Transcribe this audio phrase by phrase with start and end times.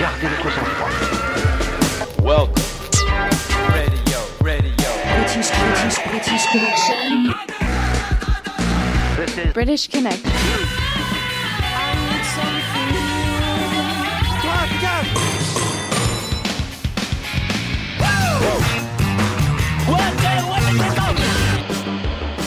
[0.00, 0.90] Gardez votre sang-froid.
[2.24, 2.62] Welcome.
[3.68, 4.90] Radio, radio.
[5.14, 7.34] British, British, British Connection.
[9.16, 10.22] This is British Connect.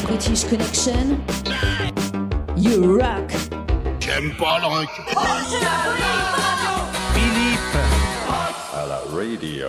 [0.05, 1.23] British Connection.
[2.57, 3.36] You rock.
[4.19, 4.89] J'aime pas le rock.
[8.73, 9.67] À la radio.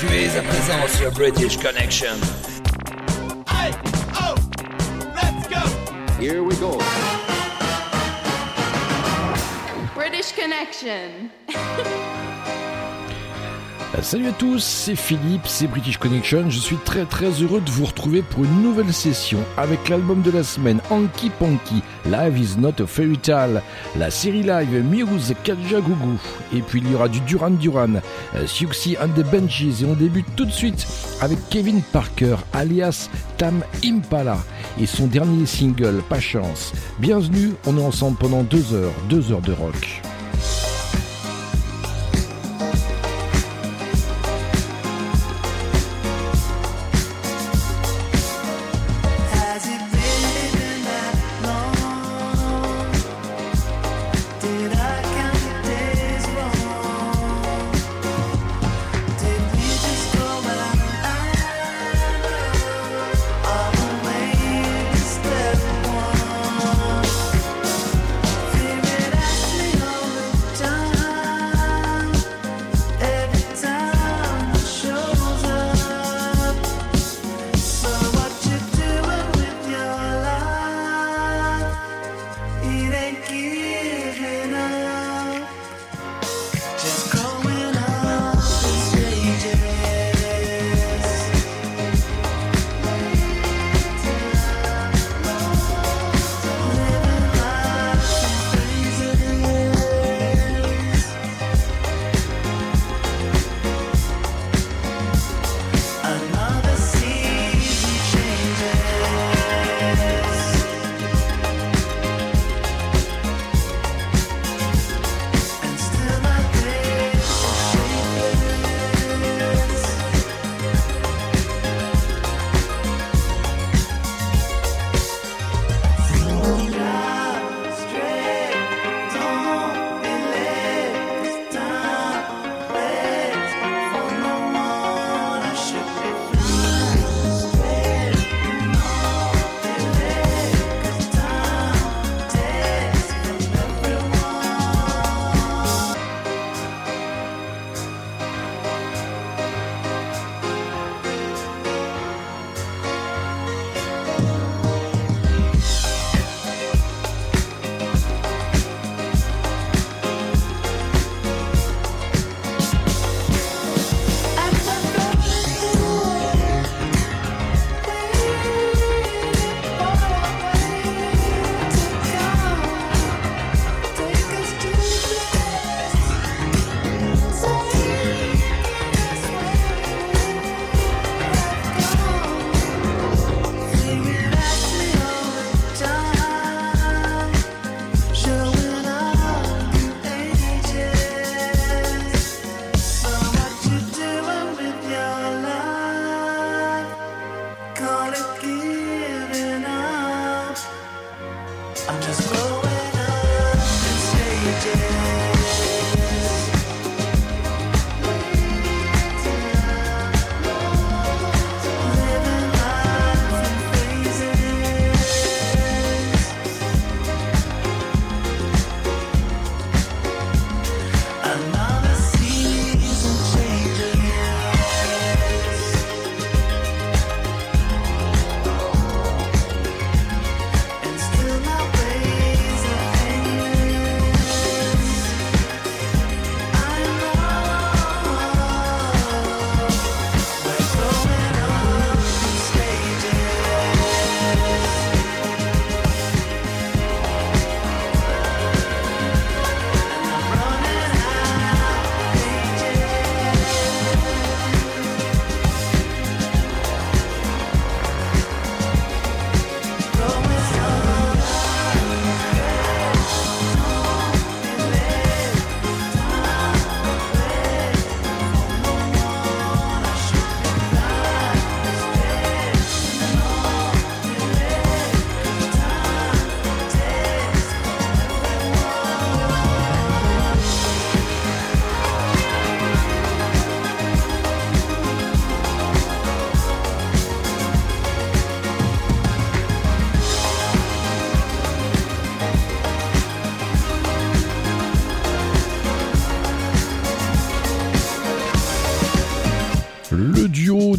[0.00, 2.16] Tu es à présent sur British Connection.
[4.18, 4.34] Oh,
[6.20, 6.80] Here we go.
[9.94, 11.30] British Connection.
[14.06, 16.48] Salut à tous, c'est Philippe, c'est British Connection.
[16.48, 20.30] Je suis très très heureux de vous retrouver pour une nouvelle session avec l'album de
[20.30, 23.64] la semaine Anki Ponky, Live is not a fairy tale,
[23.98, 26.20] la série live Muse Kajagougou,
[26.54, 27.94] et puis il y aura du Duran Duran,
[28.36, 30.86] euh, Siouxsie and the Benches, et on débute tout de suite
[31.20, 34.38] avec Kevin Parker, alias Tam Impala,
[34.80, 36.72] et son dernier single, Pas chance.
[37.00, 40.00] Bienvenue, on est ensemble pendant deux heures, deux heures de rock.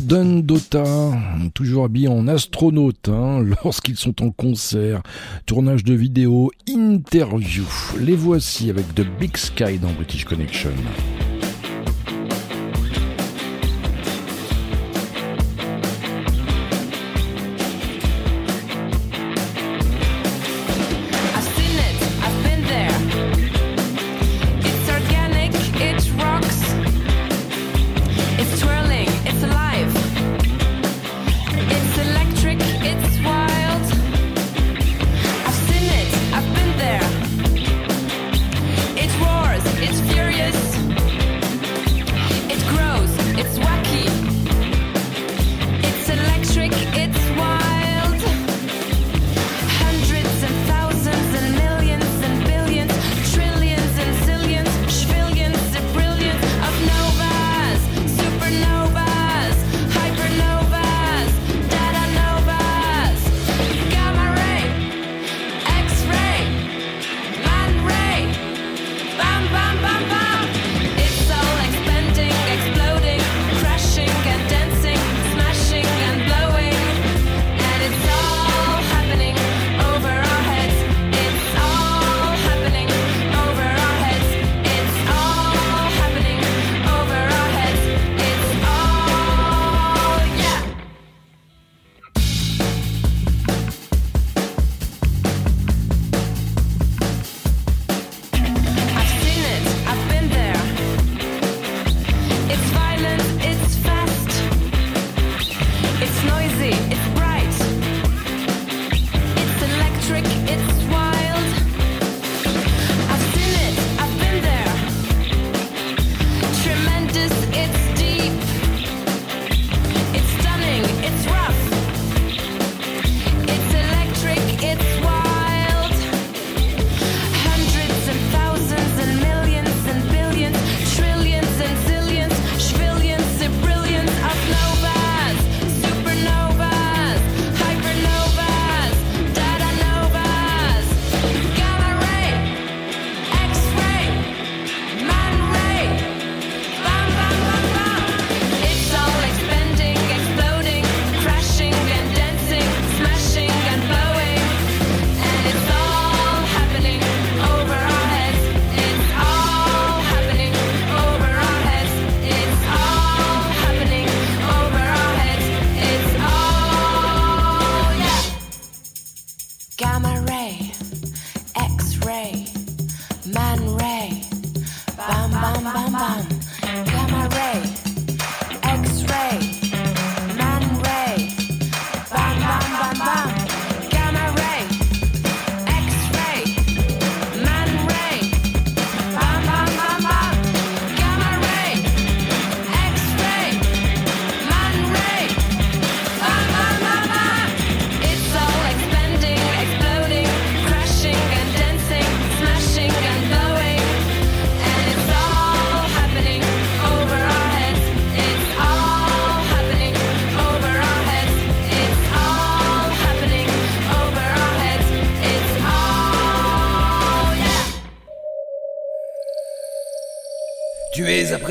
[0.07, 0.85] Dundota,
[1.53, 5.03] toujours habillé en astronaute hein, lorsqu'ils sont en concert,
[5.45, 7.65] tournage de vidéo, interview.
[7.99, 10.71] Les voici avec The Big Sky dans British Connection.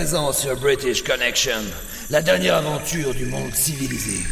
[0.07, 1.63] sur British Connection,
[2.11, 4.25] la dernière aventure du monde civilisé.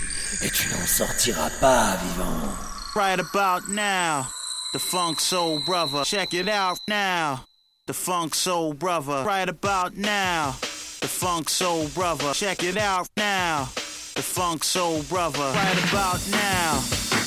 [0.42, 2.48] Et tu n'en sortiras pas vivant.
[2.94, 4.28] Right about now,
[4.72, 7.40] the funk soul brother, check it out now.
[7.88, 10.54] The funk soul brother, right about now.
[11.00, 13.68] The funk soul brother, check it out now.
[14.14, 16.74] The funk soul brother, right about now.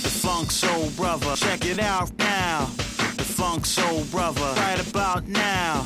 [0.03, 2.69] The funk soul brother, check it out now.
[3.17, 5.85] The funk soul brother, right about now.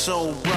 [0.00, 0.49] so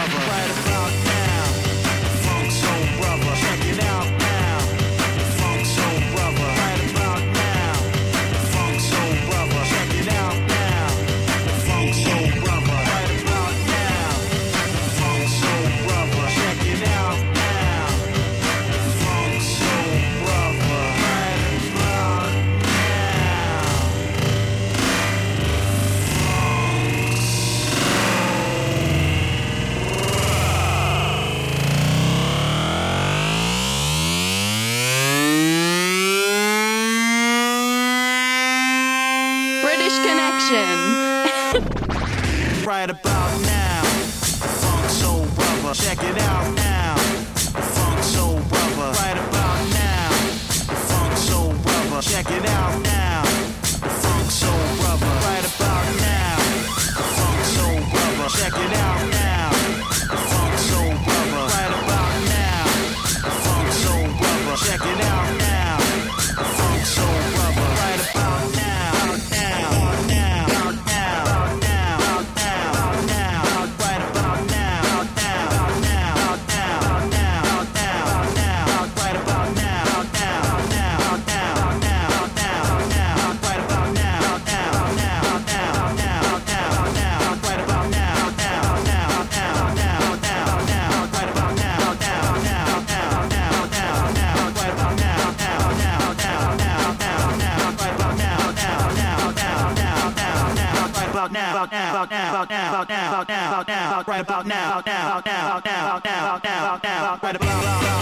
[101.26, 104.08] about now, about now, about now, about now, about now, about now, about now, about
[104.08, 107.00] right about now, about now, about now, about now, about now, about now, about now,
[107.04, 107.94] about right about now.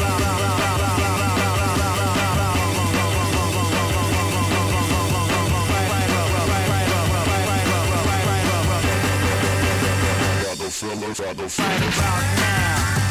[10.72, 13.11] Filler, right about now.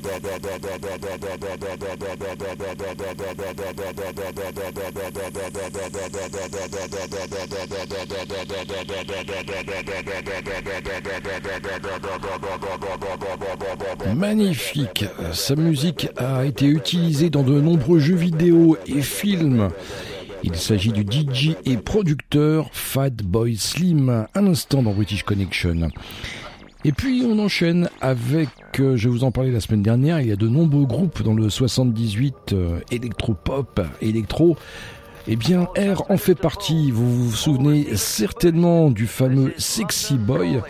[14.15, 19.69] Magnifique, sa musique a été utilisée dans de nombreux jeux vidéo et films.
[20.43, 25.89] Il s'agit du DJ et producteur Fat Boy Slim, un instant dans British Connection.
[26.83, 30.31] Et puis on enchaîne avec, euh, je vous en parlais la semaine dernière, il y
[30.31, 34.57] a de nombreux groupes dans le 78 euh, électro-pop, électro.
[35.27, 36.89] Eh bien, R en fait partie.
[36.89, 40.61] Vous vous souvenez certainement du fameux Sexy Boy.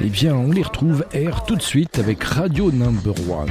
[0.00, 3.50] Eh bien, on les retrouve R tout de suite avec Radio Number One.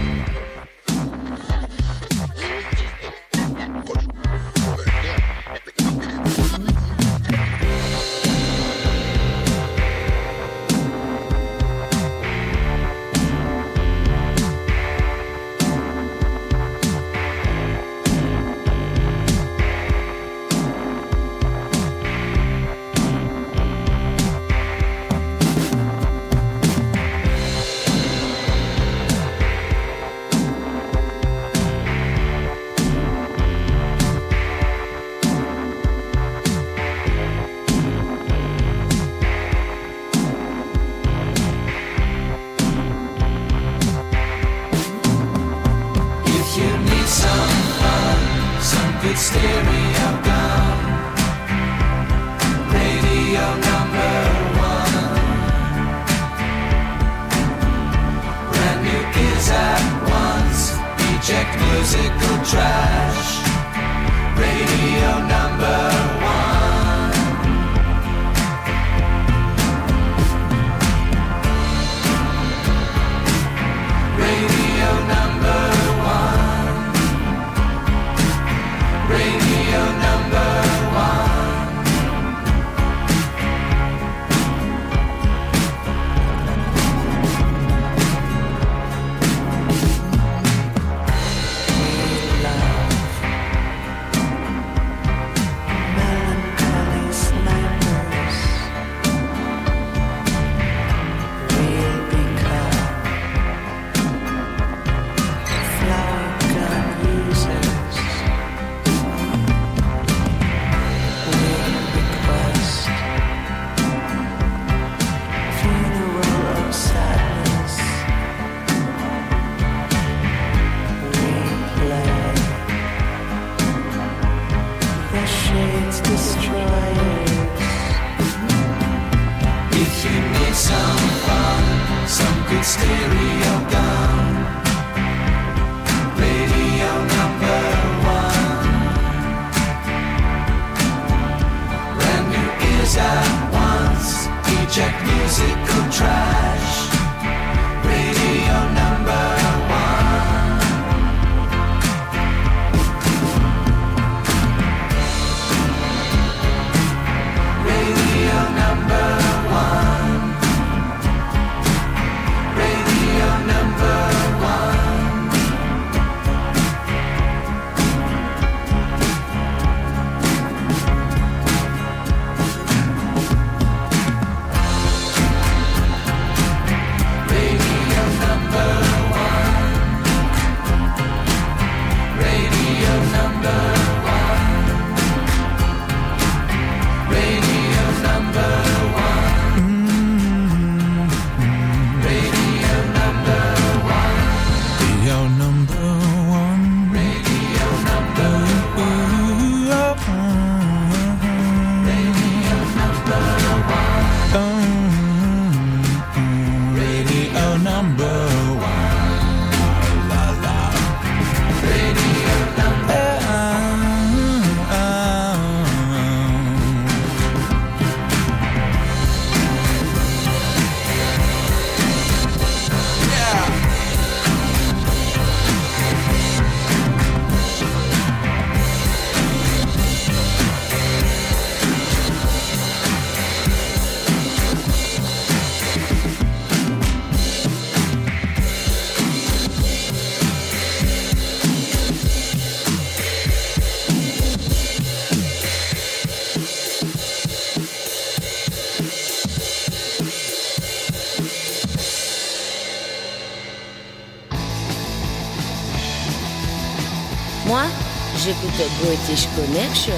[258.53, 259.93] J'écoutais British Connection.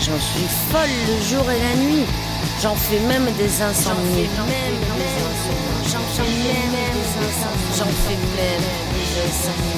[0.00, 2.06] J'en suis folle le jour et la nuit.
[2.62, 4.28] J'en fais même des insomnies.
[4.36, 5.88] J'en fais même des insomnies.
[7.76, 8.62] J'en fais même
[8.94, 9.77] des J'en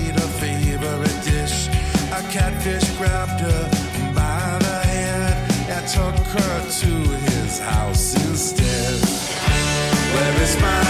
[2.31, 3.69] catfish grabbed her
[4.15, 5.35] by the head
[5.69, 6.91] and took her to
[7.29, 8.99] his house instead.
[10.13, 10.80] Where is my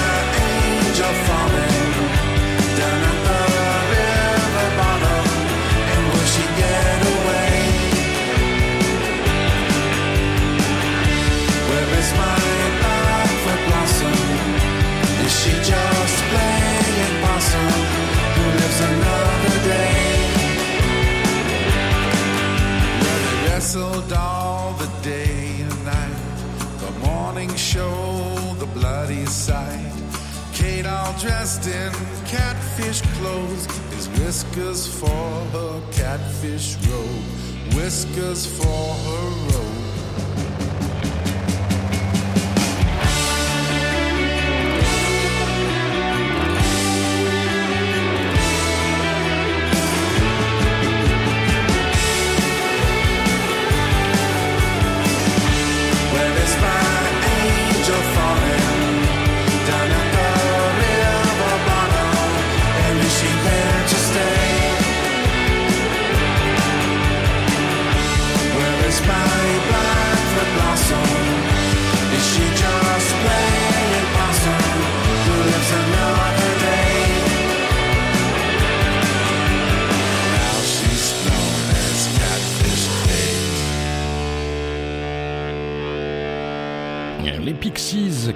[30.51, 31.91] Kate all dressed in
[32.25, 33.65] catfish clothes.
[33.95, 37.73] His whiskers for her catfish robe.
[37.73, 39.60] Whiskers for her robe.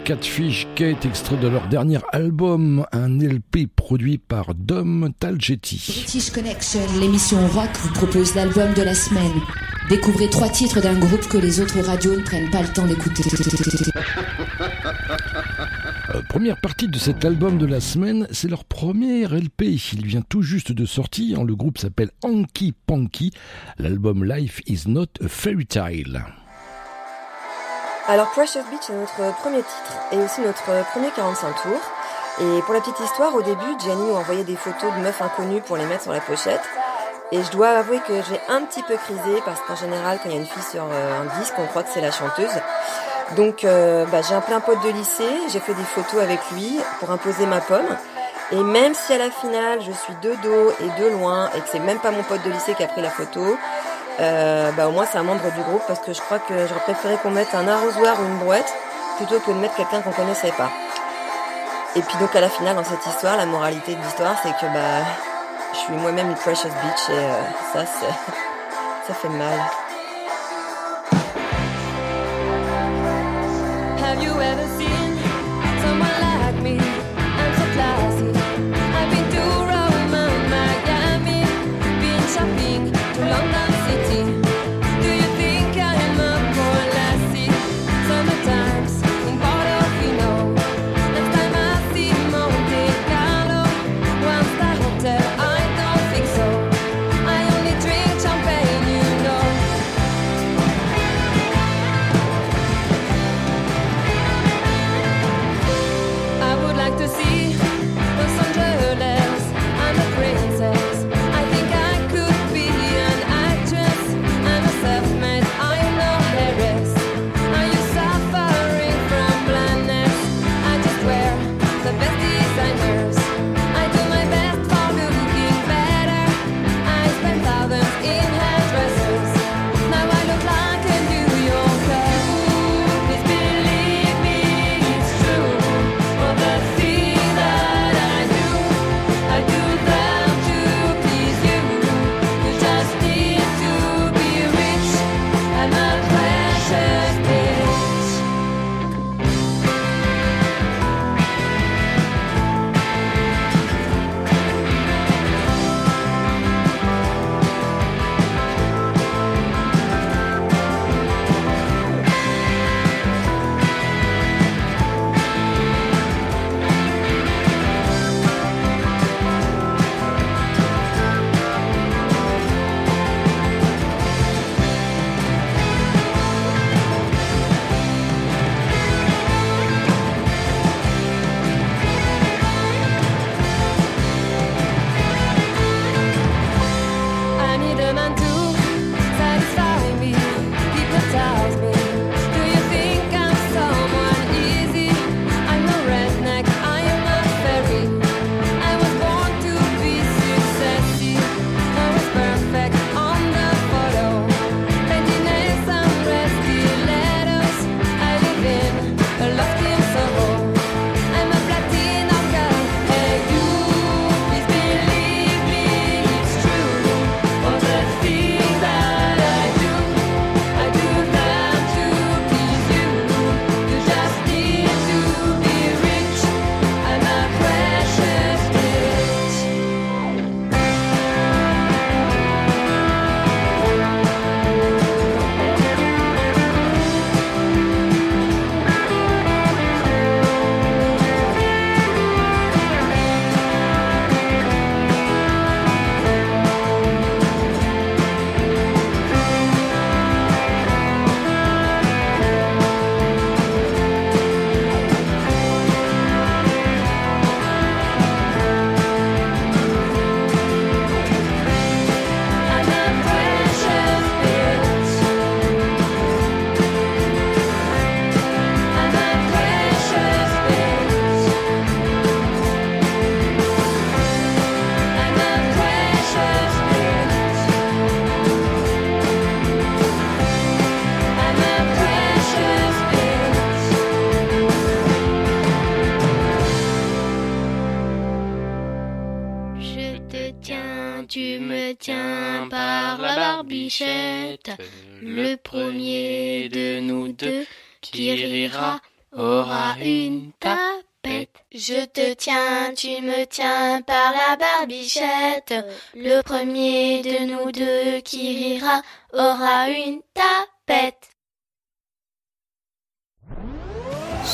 [0.03, 5.81] Catfish Kate, extrait de leur dernier album, un LP produit par Dom Talgetti.
[5.87, 9.31] British Connection, l'émission rock vous propose l'album de la semaine.
[9.87, 13.23] Découvrez trois titres d'un groupe que les autres radios ne prennent pas le temps d'écouter.
[16.13, 19.63] Euh, première partie de cet album de la semaine, c'est leur premier LP.
[19.93, 21.43] Il vient tout juste de sortir.
[21.45, 23.31] Le groupe s'appelle Hanky Panky.
[23.79, 26.25] L'album Life is not a fairy tale.
[28.07, 31.81] Alors Precious Beach est notre premier titre et aussi notre premier 45 tours.
[32.39, 35.61] Et pour la petite histoire, au début, Gianni nous envoyait des photos de meufs inconnues
[35.61, 36.61] pour les mettre sur la pochette.
[37.31, 40.35] Et je dois avouer que j'ai un petit peu crisé parce qu'en général, quand il
[40.35, 42.51] y a une fille sur euh, un disque, on croit que c'est la chanteuse.
[43.35, 46.79] Donc euh, bah, j'ai un plein pote de lycée, j'ai fait des photos avec lui
[46.99, 47.97] pour imposer ma pomme.
[48.51, 51.67] Et même si à la finale, je suis de dos et de loin et que
[51.71, 53.57] c'est même pas mon pote de lycée qui a pris la photo,
[54.19, 56.81] euh, bah au moins c'est un membre du groupe parce que je crois que j'aurais
[56.81, 58.71] préféré qu'on mette un arrosoir ou une brouette
[59.17, 60.69] plutôt que de mettre quelqu'un qu'on connaissait pas.
[61.95, 64.71] Et puis donc à la finale dans cette histoire, la moralité de l'histoire c'est que
[64.73, 65.05] bah
[65.73, 67.41] je suis moi-même une precious bitch et euh,
[67.73, 67.85] ça
[69.07, 69.59] ça fait mal.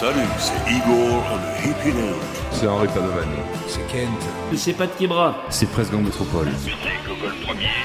[0.01, 2.15] Salut, c'est Igor on the Hippie Note.
[2.51, 3.21] C'est Henri Padovan.
[3.67, 4.09] C'est Kent.
[4.55, 5.45] C'est Pat Kebra.
[5.51, 6.47] C'est Presque Métropole.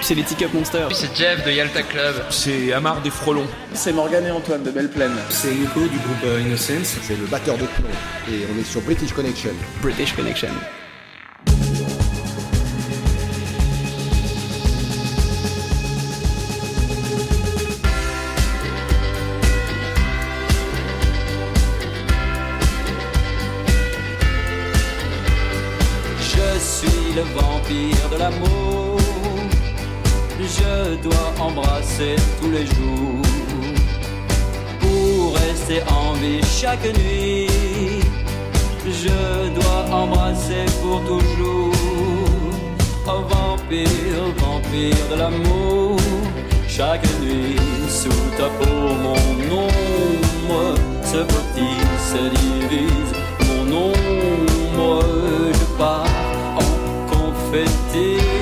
[0.00, 0.96] C'est les Ticket Monsters.
[0.96, 2.14] C'est Jeff de Yalta Club.
[2.31, 3.46] C'est Amar des Frelons.
[3.74, 5.12] C'est Morgan et Antoine de Belle Plaine.
[5.29, 6.96] C'est Nico du groupe euh, Innocence.
[7.02, 7.90] C'est le batteur de plomb.
[8.31, 9.52] Et on est sur British Connection.
[9.83, 10.48] British Connection.
[27.68, 29.00] Le vampire de l'amour.
[30.40, 33.22] Je dois embrasser tous les jours
[34.81, 38.00] pour rester en vie chaque nuit.
[38.87, 41.72] Je dois embrasser pour toujours.
[43.09, 45.96] Oh vampire, vampire de l'amour.
[46.68, 47.57] Chaque nuit
[47.88, 49.14] sous ta peau, mon
[49.64, 51.79] ombre se petit
[52.11, 53.12] se divise.
[53.48, 55.02] Mon ombre,
[55.52, 56.26] je pars
[57.57, 58.36] en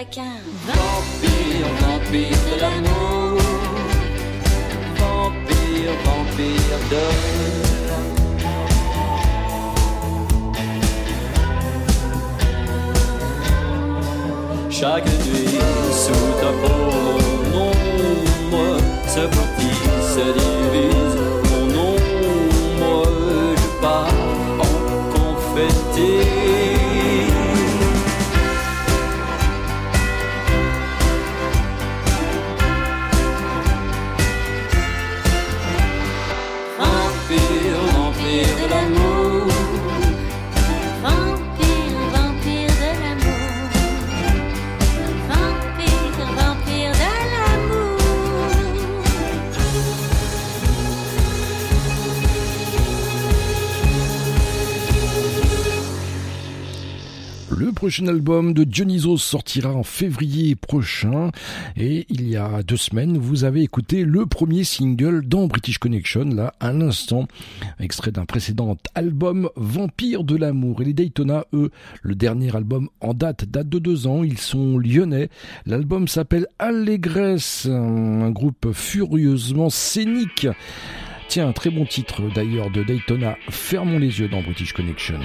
[0.00, 3.40] qu'un Vampire, vampire de l'amour.
[4.96, 7.04] Vampire, vampire de
[14.70, 15.60] Chaque nuit,
[15.92, 16.84] sous ta peau,
[17.52, 17.72] mon
[18.48, 19.76] ombre se petit,
[20.14, 21.01] se divise.
[57.82, 61.32] Prochain album de Dionysos sortira en février prochain.
[61.76, 66.26] Et il y a deux semaines vous avez écouté le premier single dans British Connection
[66.26, 67.26] là à l'instant
[67.80, 70.80] extrait d'un précédent album Vampire de l'amour.
[70.80, 74.22] Et les Daytona eux le dernier album en date date de deux ans.
[74.22, 75.28] Ils sont lyonnais.
[75.66, 80.46] L'album s'appelle Allégresse un groupe furieusement scénique.
[81.26, 85.18] Tiens, un très bon titre d'ailleurs de Daytona, Fermons les yeux dans British Connection.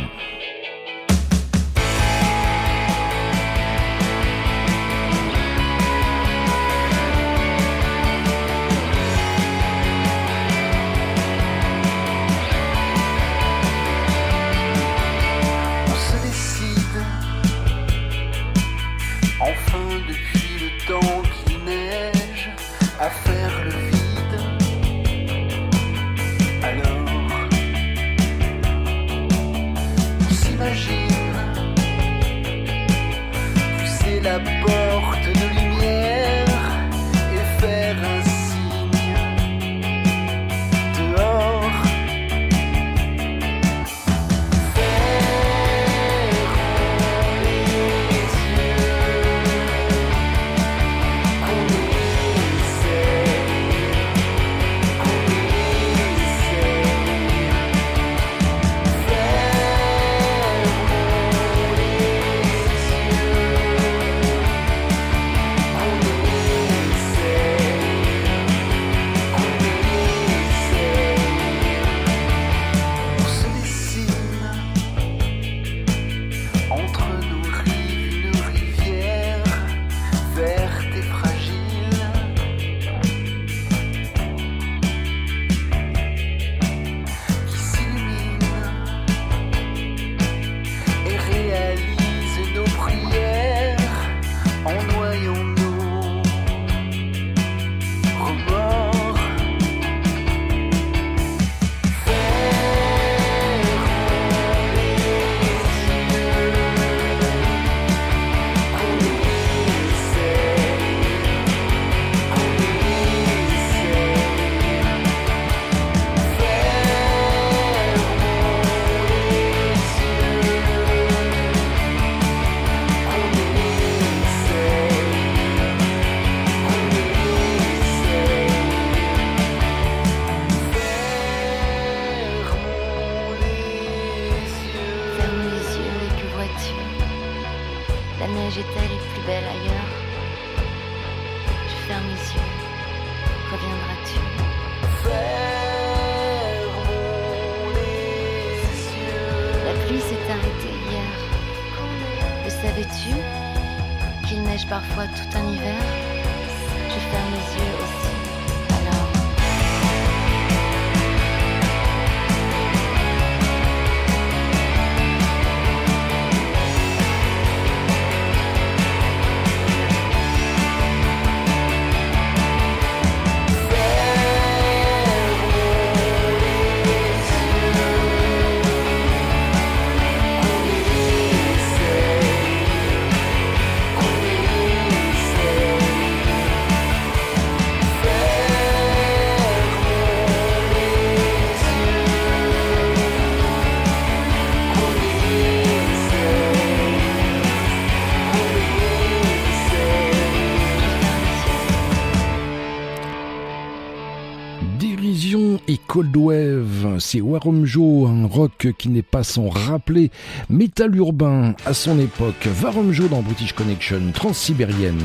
[205.98, 210.12] Coldwave, c'est Warumjo, un rock qui n'est pas sans rappeler
[210.48, 212.48] métal urbain à son époque.
[212.62, 215.02] Warumjo dans British Connection, transsibérienne.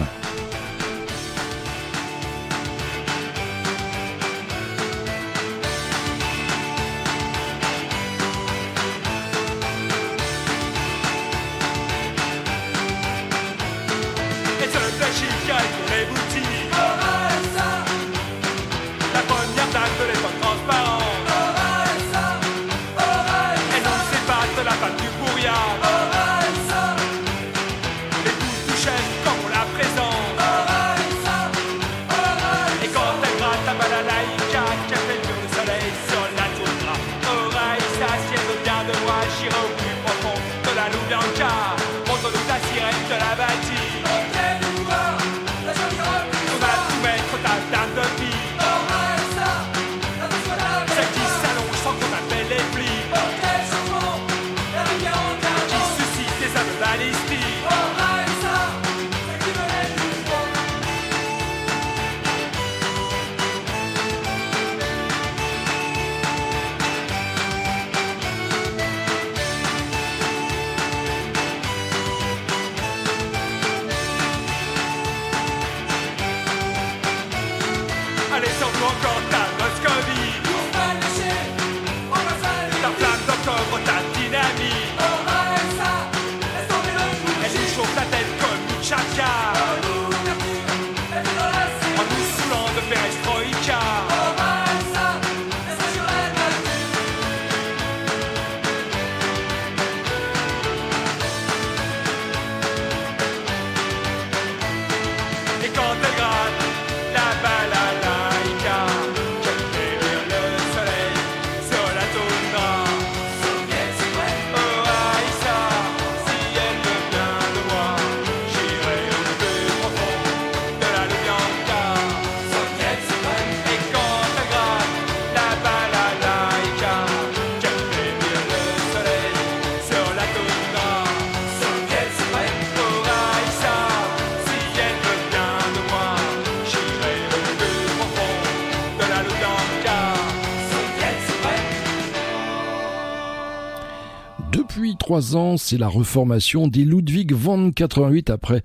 [145.12, 148.62] trois ans, c'est la reformation des Ludwig van 88 après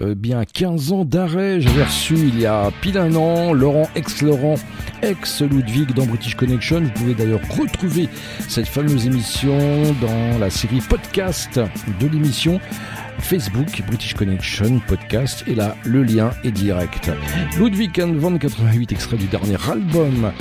[0.00, 1.60] euh, bien 15 ans d'arrêt.
[1.60, 4.54] J'avais reçu il y a pile un an Laurent ex-Laurent,
[5.02, 6.80] ex-Ludwig dans British Connection.
[6.80, 8.08] Vous pouvez d'ailleurs retrouver
[8.48, 9.58] cette fameuse émission
[10.00, 11.60] dans la série podcast
[12.00, 12.58] de l'émission.
[13.18, 17.10] Facebook, British Connection, podcast, et là, le lien est direct.
[17.58, 20.32] Ludwig van 88, extrait du dernier album,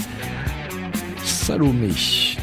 [1.26, 1.90] Salomé.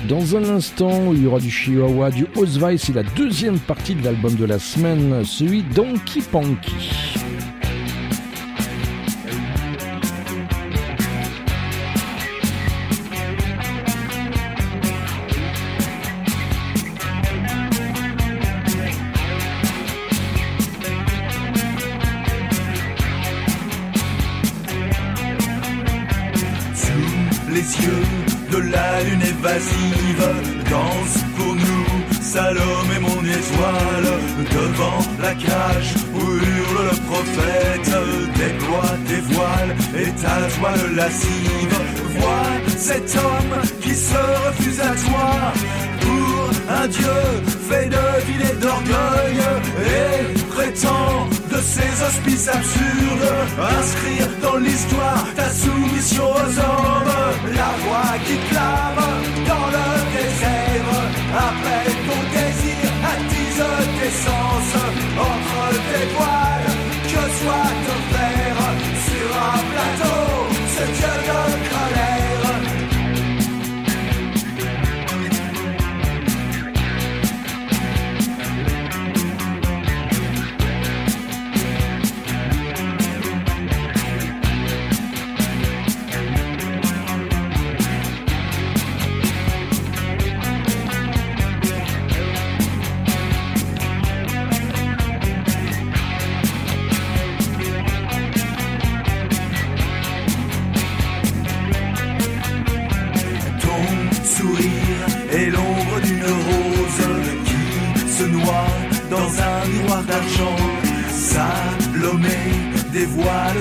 [0.07, 4.05] Dans un instant, il y aura du Chihuahua, du Osweiss et la deuxième partie de
[4.05, 7.08] l'album de la semaine, celui Donkey Punky.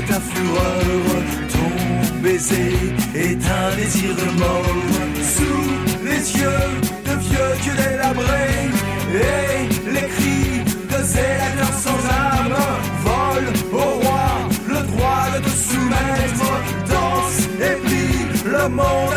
[0.06, 1.24] Ta fureur.
[1.54, 2.76] Ton baiser
[3.16, 4.76] est un désir de mort.
[5.36, 6.68] Sous les yeux
[7.06, 8.70] de vieux dieux délabrés
[9.14, 12.58] et les cris de zélateurs sans âme
[13.04, 14.30] volent au roi
[14.68, 16.50] le droit de te soumettre.
[16.90, 19.17] Danse et plie le monde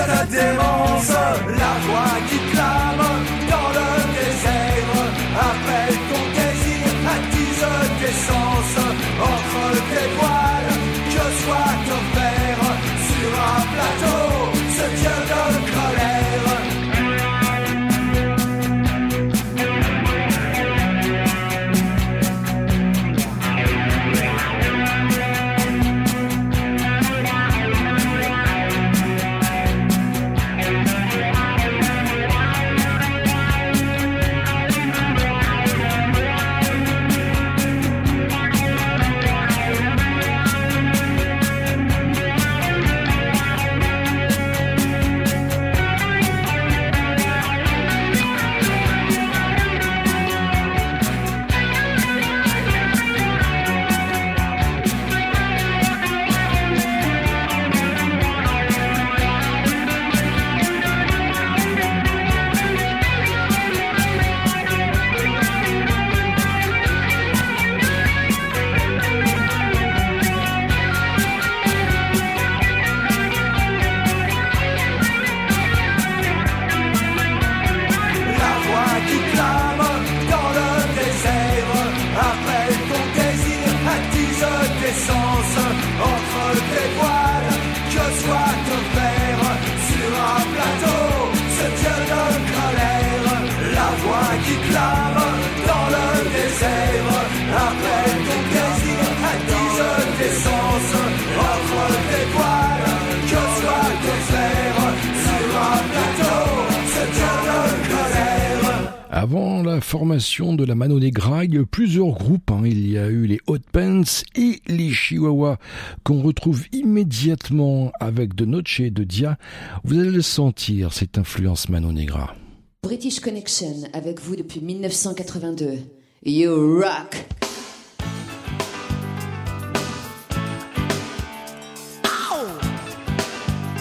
[109.81, 112.51] formation de la Mano Negra, il y a eu plusieurs groupes.
[112.51, 112.63] hein.
[112.65, 114.03] Il y a eu les Hot Pants
[114.37, 115.59] et les Chihuahuas
[116.05, 119.39] qu'on retrouve immédiatement avec de Noche et de Dia.
[119.85, 122.35] Vous allez le sentir, cette influence Mano Negra.
[122.83, 125.79] British Connection avec vous depuis 1982.
[126.25, 127.17] You rock!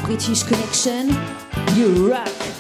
[0.04, 1.10] British Connection,
[1.76, 2.59] you rock!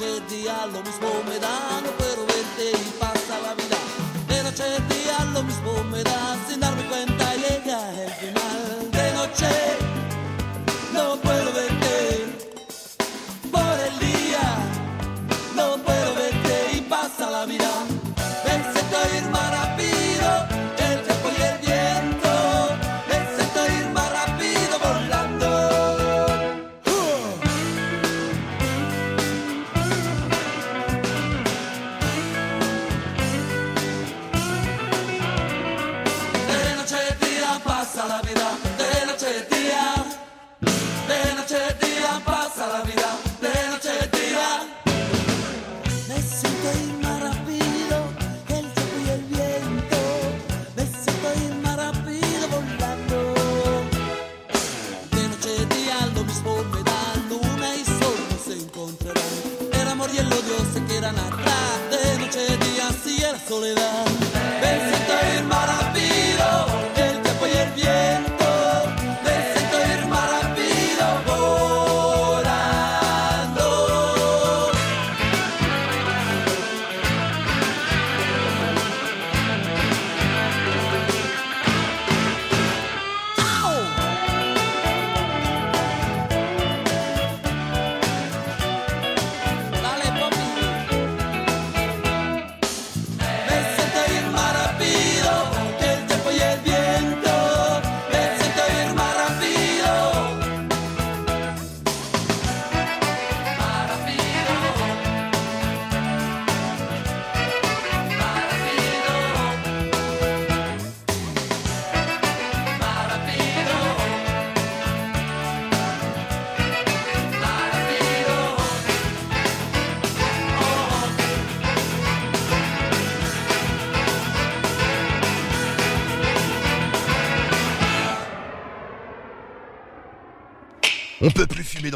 [0.00, 3.76] Noche día lo mismo me da, no puedo verte y pasa la vida.
[4.28, 8.90] De noche día lo mismo me da, sin darme cuenta llega el final.
[8.92, 9.69] De noche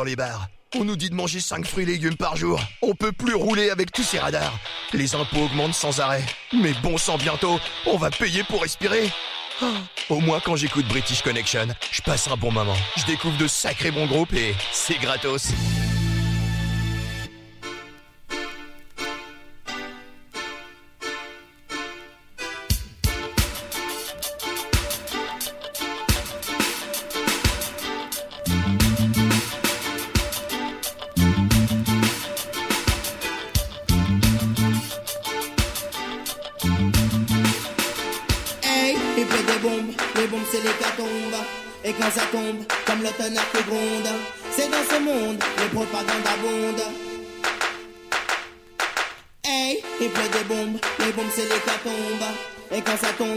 [0.05, 0.49] les bars.
[0.77, 2.61] On nous dit de manger 5 fruits et légumes par jour.
[2.83, 4.59] On peut plus rouler avec tous ces radars.
[4.93, 6.25] Les impôts augmentent sans arrêt.
[6.53, 9.11] Mais bon sang bientôt, on va payer pour respirer.
[9.63, 9.67] Ah,
[10.09, 12.77] Au moins quand j'écoute British Connection, je passe un bon moment.
[12.97, 15.53] Je découvre de sacrés bons groupes et c'est gratos.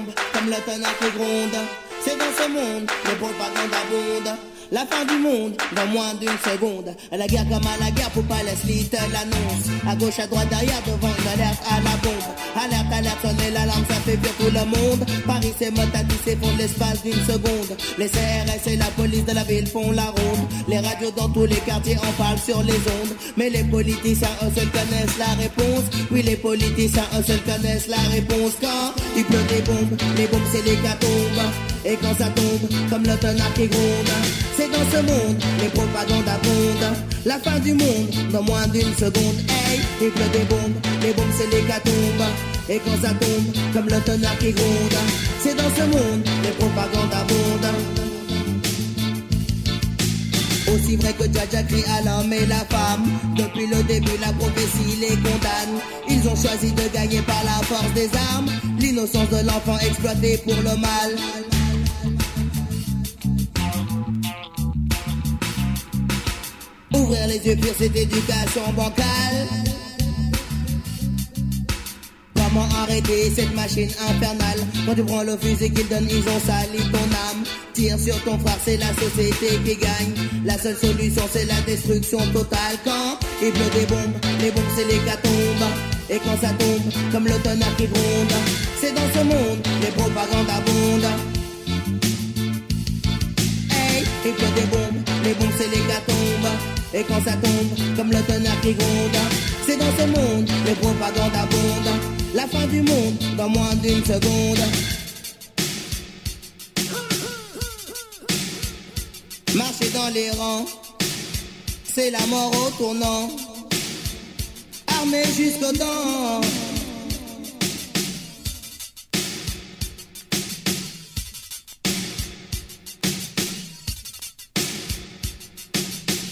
[0.06, 1.58] Comme le tonnerre qui gronde,
[2.04, 4.38] c'est dans ce monde, les propagandes abondent.
[4.70, 6.94] La fin du monde dans moins d'une seconde.
[7.12, 9.72] À la guerre comme à la guerre pour Palestine l'annonce.
[9.88, 12.36] À gauche, à droite, derrière, devant alerte à la bombe.
[12.54, 15.06] Alerte, alerte, sonner l'alarme, ça fait pire tout le monde.
[15.26, 17.78] Paris, motati, c'est fond de l'espace d'une seconde.
[17.98, 20.48] Les CRS et la police de la ville font la ronde.
[20.68, 23.16] Les radios dans tous les quartiers en parlent sur les ondes.
[23.38, 25.86] Mais les politiciens, eux seuls connaissent la réponse.
[26.12, 28.54] Oui, les politiciens, eux seuls connaissent la réponse.
[28.60, 31.52] Quand il pleut des bombes, les bombes, c'est les tombent.
[31.86, 34.10] Et quand ça tombe, comme le tonnerre qui gronde,
[34.58, 36.98] c'est dans ce monde, les propagandes abondent.
[37.26, 39.38] La fin du monde, dans moins d'une seconde.
[39.50, 42.26] Hey, il pleut des bombes, les bombes c'est l'hécatombe.
[42.70, 44.98] Et quand ça tombe, comme le tonnerre qui gronde,
[45.42, 47.76] c'est dans ce monde, les propagandes abondent.
[50.74, 53.06] Aussi vrai que Dja crie à l'homme et la femme
[53.38, 55.80] Depuis le début la prophétie les condamne
[56.10, 60.58] Ils ont choisi de gagner par la force des armes L'innocence de l'enfant exploité pour
[60.58, 61.16] le mal
[66.98, 69.48] Ouvrir les yeux pure cette éducation bancale.
[72.34, 74.60] Comment arrêter cette machine infernale?
[74.86, 77.44] Quand tu prends le fusil qu'ils donnent, ils ont sali ton âme.
[77.74, 80.14] Tire sur ton frère, c'est la société qui gagne.
[80.44, 82.78] La seule solution, c'est la destruction totale.
[82.84, 85.68] Quand il pleut des bombes, les bombes c'est l'hécatombe.
[86.10, 88.34] Et quand ça tombe, comme le tonnerre qui gronde
[88.80, 91.14] C'est dans ce monde, les propagandes abondent.
[93.70, 96.27] Hey, il pleut des bombes, les bombes c'est l'hécatombe
[96.98, 99.18] Et quand ça tombe, comme le tonnerre qui gronde
[99.68, 102.02] C'est dans ce monde, les propagandes abondent
[102.34, 104.58] La fin du monde, dans moins d'une seconde.
[109.54, 110.66] Marcher dans les rangs
[111.94, 113.30] C'est la mort au tournant.
[114.88, 116.42] Armé jusqu'aux dents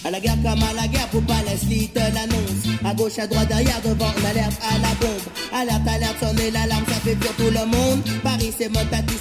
[0.06, 3.82] À la guerre comme à la guerre pour Palestine l'annonce À gauche, à droite, derrière,
[3.82, 5.26] devant une alerte à la bombe.
[5.52, 8.04] Alerte, alerte, sonner l'alarme, ça fait peur tout le monde.
[8.22, 8.70] Paris c'est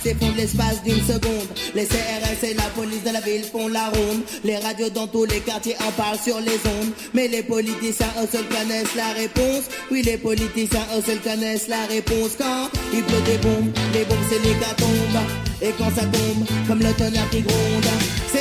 [0.02, 1.48] c'est fond de l'espace d'une seconde.
[1.74, 4.24] Les CRS et la police de la ville font la ronde.
[4.44, 6.92] Les radios dans tous les quartiers en parlent sur les ondes.
[7.14, 9.64] Mais les politiciens eux seuls connaissent la réponse.
[9.90, 12.32] Oui les politiciens eux seuls connaissent la réponse.
[12.36, 15.24] Quand il pleut des bombes, les bombes c'est l'hécatombe
[15.62, 17.84] Et quand ça tombe, comme le tonnerre qui gronde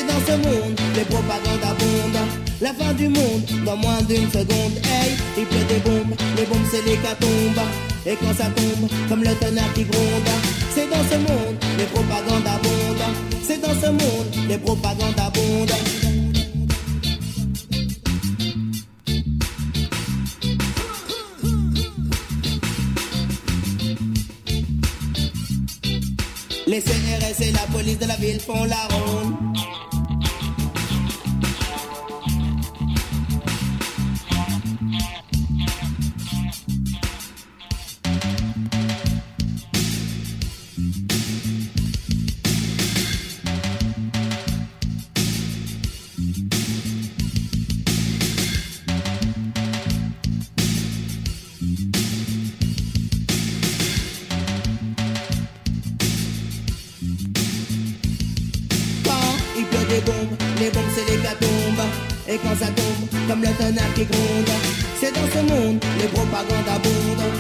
[0.03, 2.27] C'est dans ce monde, les propagandes abondent
[2.61, 4.75] la fin du monde dans moins d'une seconde.
[4.83, 7.61] Hey, il pleut des bombes, les bombes c'est l'hécatombe.
[8.05, 10.29] Et quand ça tombe, comme le tonnerre qui gronde,
[10.73, 13.15] c'est dans ce monde, les propagandes abondent.
[13.43, 15.71] C'est dans ce monde, les propagandes abondent.
[26.67, 29.72] Les CRS et la police de la ville font la ronde.
[63.43, 64.49] Tombe, comme le tonnerre qui gronde
[64.99, 67.33] C'est dans ce monde, les propagandes abondent.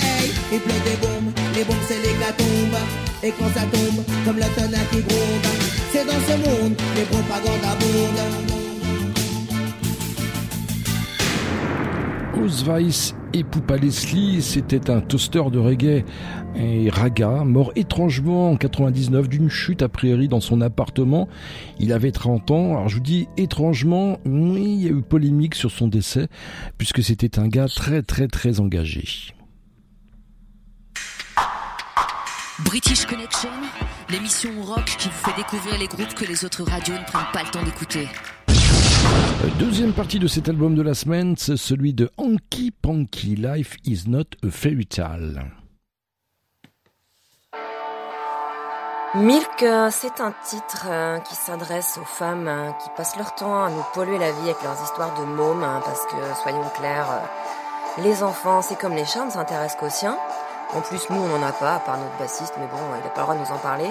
[0.00, 2.78] Hey, il pleut des bombes, les bombes c'est l'hécatombe
[3.22, 5.46] Et quand ça tombe, comme le tonnerre qui gronde
[5.92, 8.55] C'est dans ce monde, les propagandes abondent
[12.46, 16.04] Osweiss et Poupa Leslie, c'était un toaster de reggae
[16.54, 21.28] et raga, mort étrangement en 99 d'une chute a priori dans son appartement.
[21.80, 22.76] Il avait 30 ans.
[22.76, 26.28] Alors je vous dis étrangement, oui, il y a eu polémique sur son décès
[26.78, 29.04] puisque c'était un gars très très très engagé.
[32.64, 33.50] British Connection,
[34.08, 37.42] l'émission rock qui vous fait découvrir les groupes que les autres radios ne prennent pas
[37.42, 38.06] le temps d'écouter.
[39.58, 44.24] Deuxième partie de cet album de la semaine, celui de Hanky Panky, Life is not
[44.46, 45.44] a fairy tale.
[49.14, 53.64] Milk, euh, c'est un titre euh, qui s'adresse aux femmes euh, qui passent leur temps
[53.64, 57.10] à nous polluer la vie avec leurs histoires de mômes, hein, parce que, soyons clairs,
[57.10, 60.18] euh, les enfants, c'est comme les chats, ne s'intéressent qu'aux siens.
[60.74, 63.08] En plus, nous, on n'en a pas, à part notre bassiste, mais bon, il n'a
[63.08, 63.90] pas le droit de nous en parler.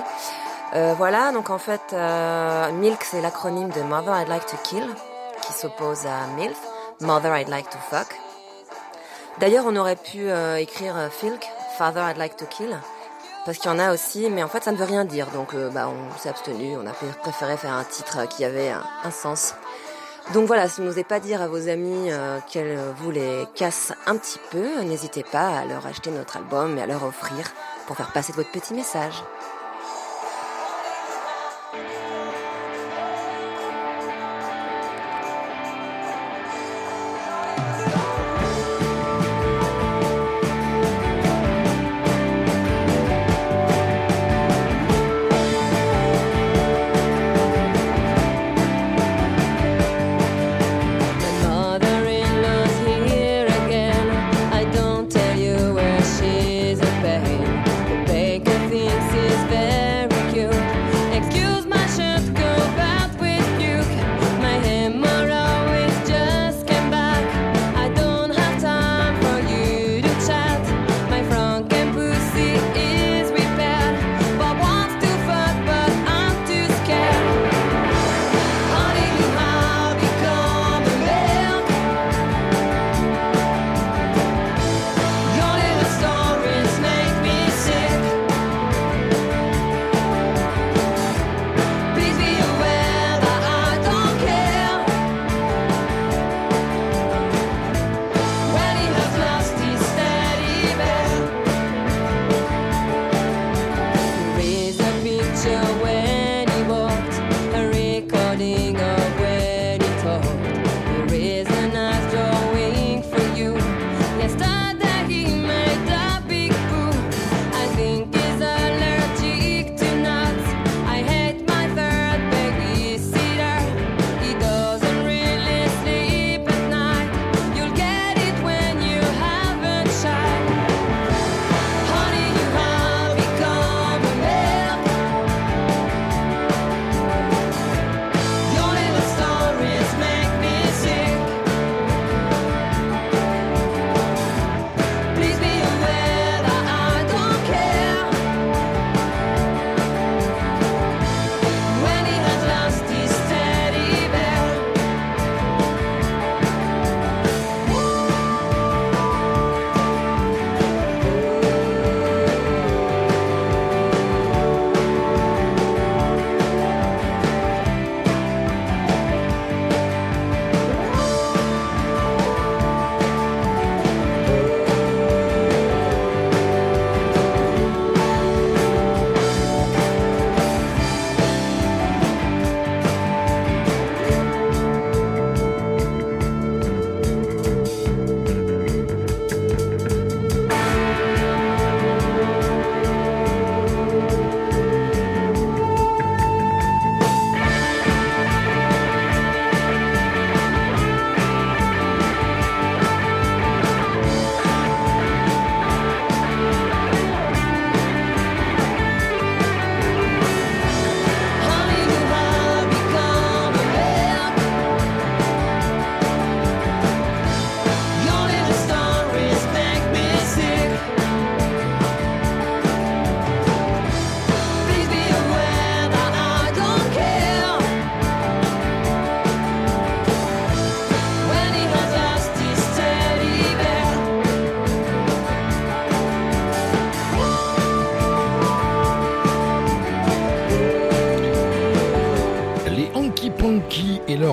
[0.73, 4.85] Euh, voilà, donc en fait, euh, MILK, c'est l'acronyme de Mother I'd Like to Kill,
[5.41, 6.57] qui s'oppose à MILF,
[7.01, 8.07] Mother I'd Like to Fuck.
[9.39, 11.47] D'ailleurs, on aurait pu euh, écrire euh, FILK,
[11.77, 12.77] Father I'd Like to Kill,
[13.45, 15.53] parce qu'il y en a aussi, mais en fait, ça ne veut rien dire, donc
[15.53, 18.83] euh, bah, on s'est abstenu, on a pré- préféré faire un titre qui avait un,
[19.03, 19.53] un sens.
[20.33, 23.93] Donc voilà, si vous n'osez pas dire à vos amis euh, qu'elle vous les casse
[24.07, 27.45] un petit peu, n'hésitez pas à leur acheter notre album et à leur offrir
[27.85, 29.23] pour faire passer votre petit message.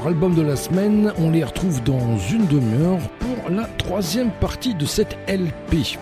[0.07, 4.87] Album de la semaine, on les retrouve dans une demi-heure pour la troisième partie de
[4.87, 5.99] cette LP.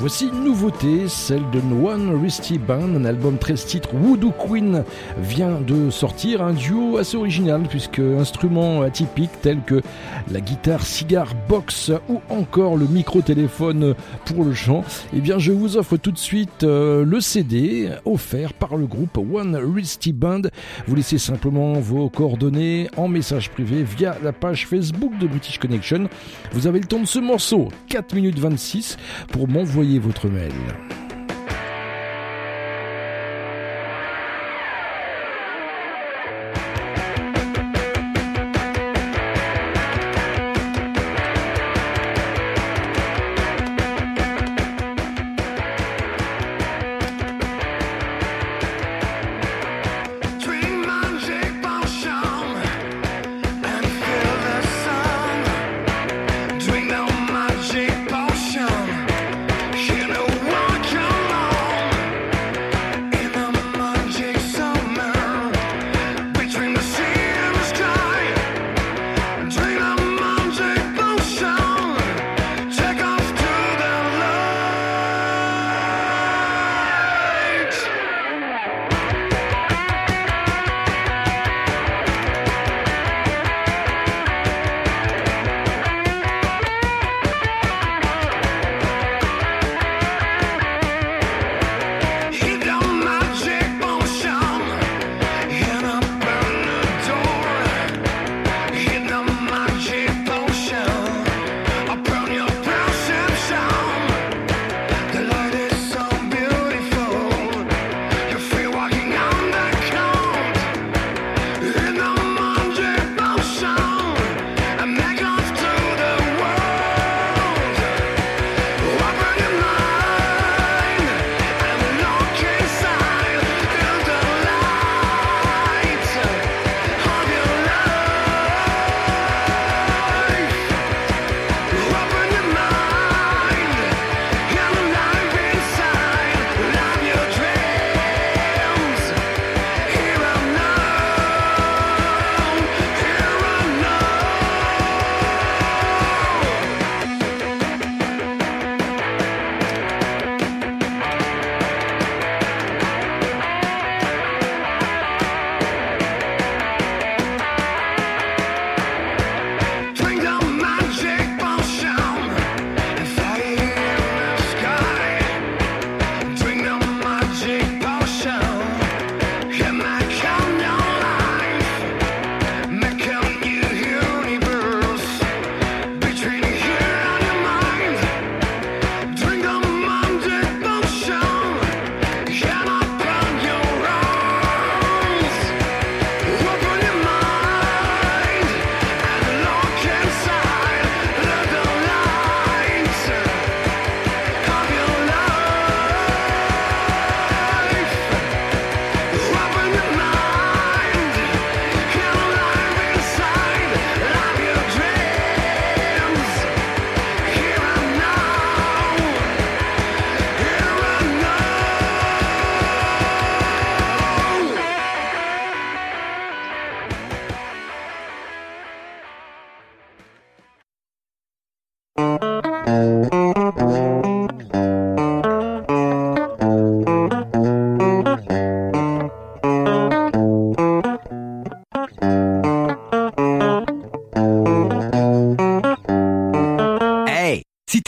[0.00, 3.90] Voici une nouveauté, celle de One Risty Band, un album 13 titres.
[3.92, 4.82] Voodoo Queen
[5.18, 9.82] vient de sortir un duo assez original puisque instruments atypiques tels que
[10.32, 13.94] la guitare cigar box ou encore le micro-téléphone
[14.24, 14.84] pour le chant,
[15.14, 19.18] eh bien je vous offre tout de suite euh, le CD offert par le groupe
[19.18, 20.42] One Risty Band.
[20.86, 26.08] Vous laissez simplement vos coordonnées en message privé via la page Facebook de British Connection.
[26.52, 28.96] Vous avez le temps de ce morceau, 4 minutes 26,
[29.30, 30.52] pour m'envoyer votre mail.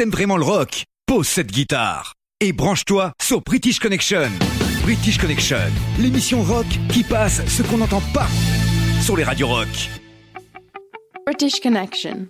[0.03, 4.29] T'aimes vraiment le rock, pose cette guitare et branche-toi sur British Connection.
[4.83, 8.27] British Connection, l'émission rock qui passe ce qu'on n'entend pas
[9.01, 9.69] sur les radios rock.
[11.25, 12.27] British Connection.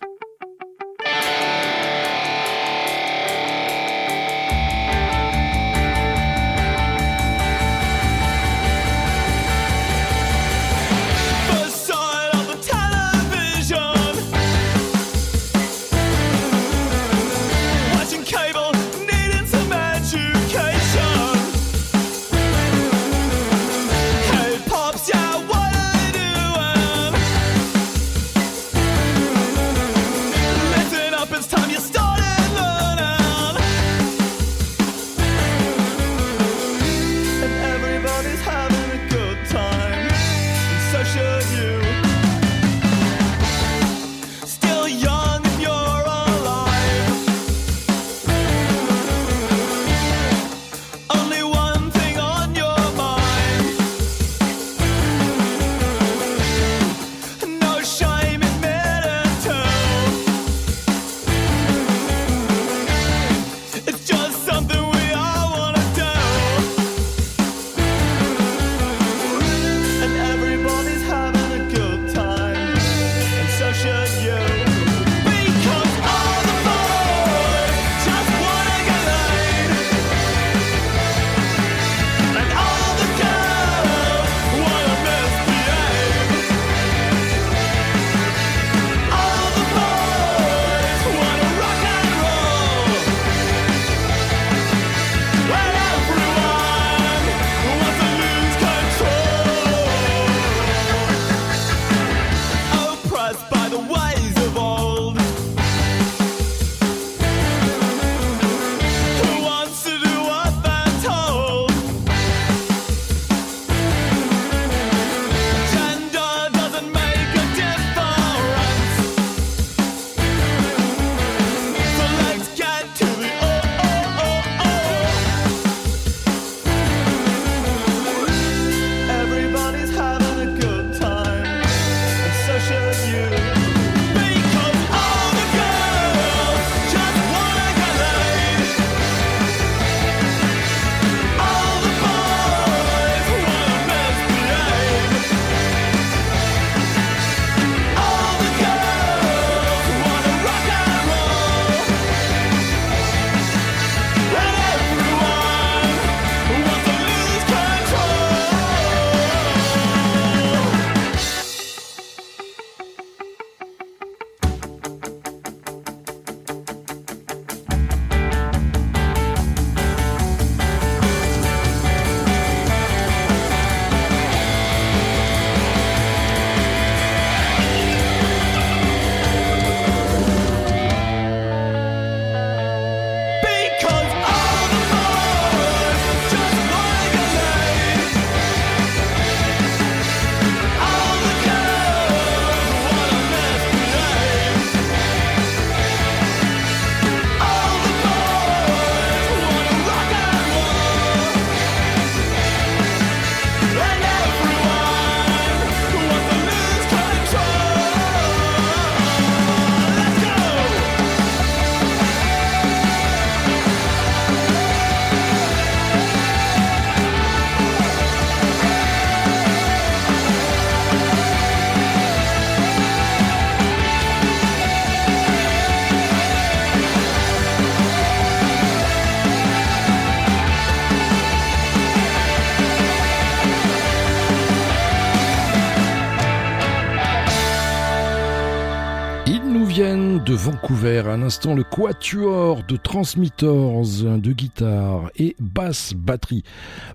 [241.22, 246.42] L'instant, le quatuor de transmitters de guitare et basse batterie.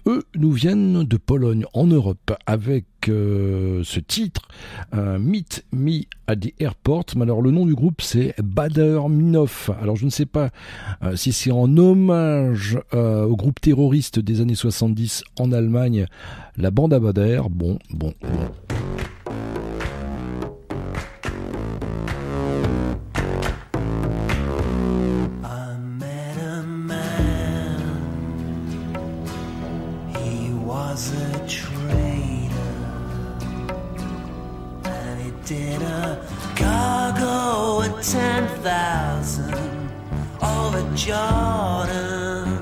[0.05, 4.41] Eux nous viennent de Pologne, en Europe, avec euh, ce titre,
[4.93, 7.05] Meet Me at the Airport.
[7.15, 9.69] Mais alors, le nom du groupe, c'est Bader Minoff.
[9.81, 10.49] Alors, je ne sais pas
[11.03, 16.05] euh, si c'est en hommage euh, au groupe terroriste des années 70 en Allemagne,
[16.57, 17.41] la bande à Bader.
[17.49, 18.51] Bon, bon, bon.
[38.11, 39.53] Ten thousand
[40.41, 42.61] over Jordan.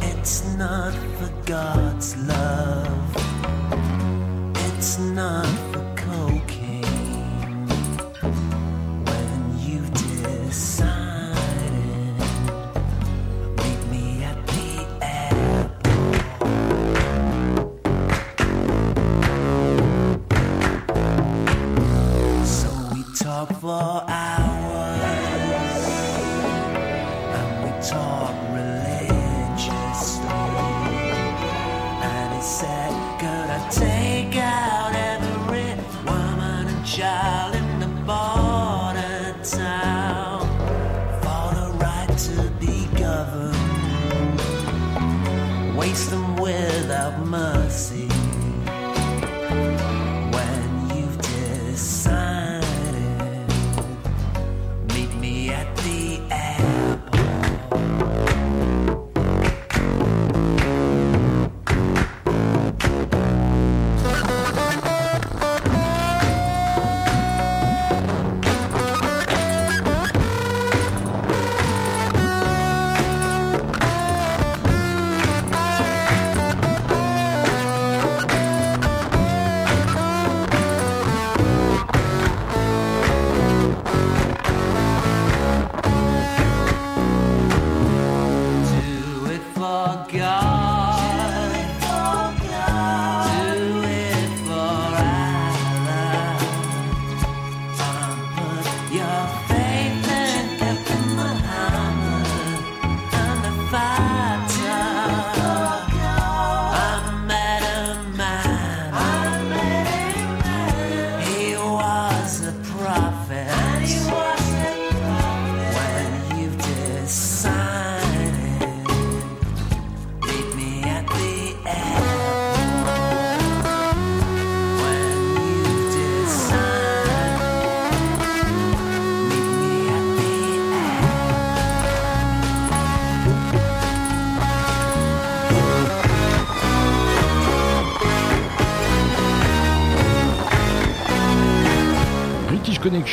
[0.00, 3.16] It's not for God's love.
[4.54, 5.69] It's not
[23.46, 24.39] talk for hours,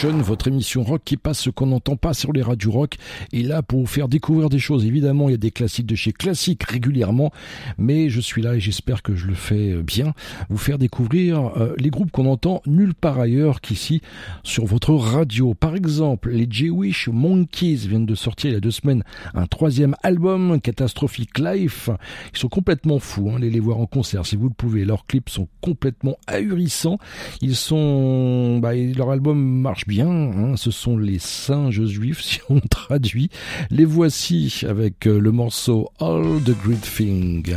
[0.04, 2.98] Votre émission rock qui passe ce qu'on n'entend pas sur les radios rock,
[3.34, 4.86] est là pour vous faire découvrir des choses.
[4.86, 7.32] Évidemment, il y a des classiques de chez classiques régulièrement,
[7.80, 10.14] mais je suis là et j'espère que je le fais bien.
[10.50, 14.04] Vous faire découvrir euh, les groupes qu'on entend nulle part ailleurs qu'ici
[14.44, 15.56] sur votre radio.
[15.56, 19.96] Par exemple, les Jewish Monkeys viennent de sortir il y a deux semaines un troisième
[20.04, 21.90] album, Catastrophic Life.
[22.34, 24.86] Ils sont complètement fous, hein, allez les voir en concert si vous le pouvez.
[24.86, 27.00] Leurs clips sont complètement ahurissants.
[27.42, 30.08] Ils sont, bah, leur album marche bien.
[30.10, 30.56] hein.
[30.58, 33.30] Ce sont les singes juifs, si on traduit.
[33.72, 37.56] Les voici avec euh, le morceau All the Great Thing.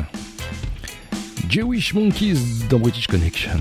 [1.49, 3.61] Jewish Monkeys dans British Connection.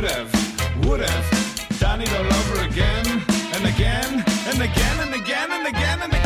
[0.00, 3.04] could have, would have done it all over again
[3.54, 6.17] and again and again and again and again and again.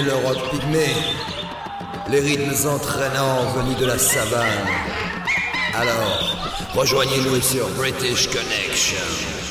[0.00, 0.94] le pygmée,
[2.08, 4.66] les rythmes entraînants venus de la savane.
[5.74, 6.36] Alors,
[6.74, 9.43] rejoignez-nous sur British Connection.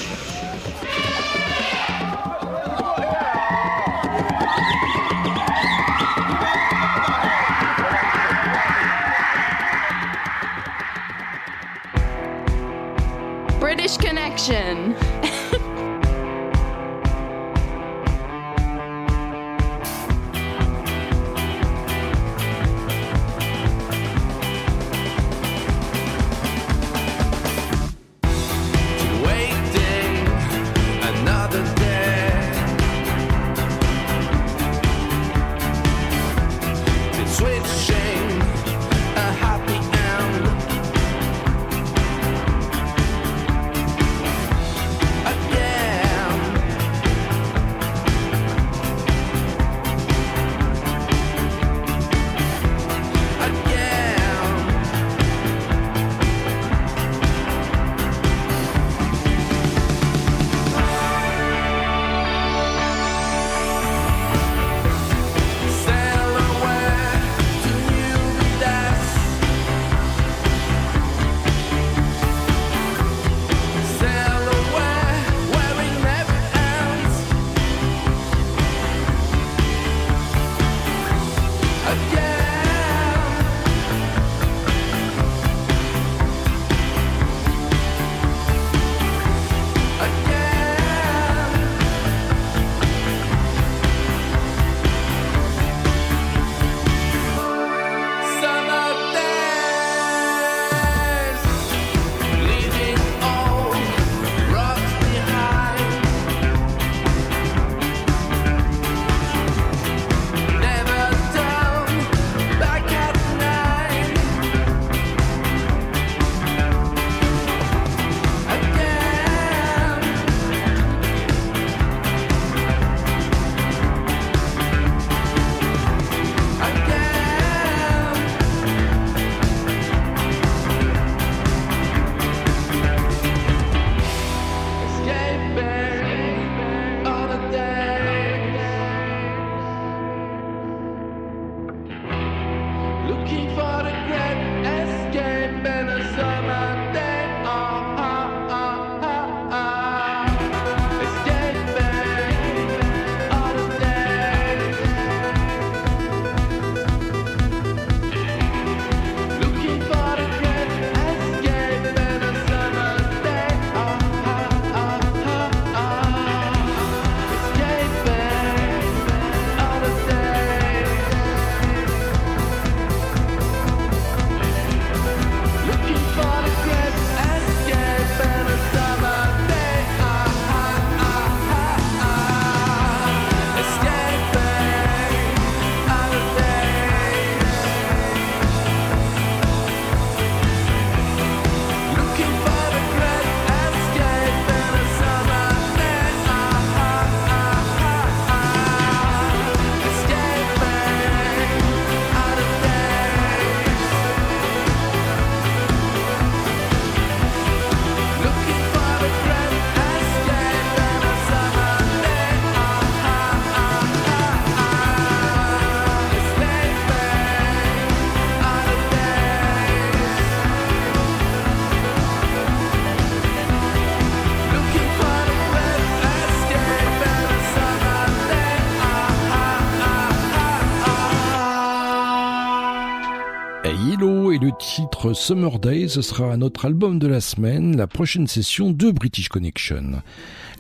[235.13, 240.01] Summer Days, sera notre album de la semaine, la prochaine session de British Connection.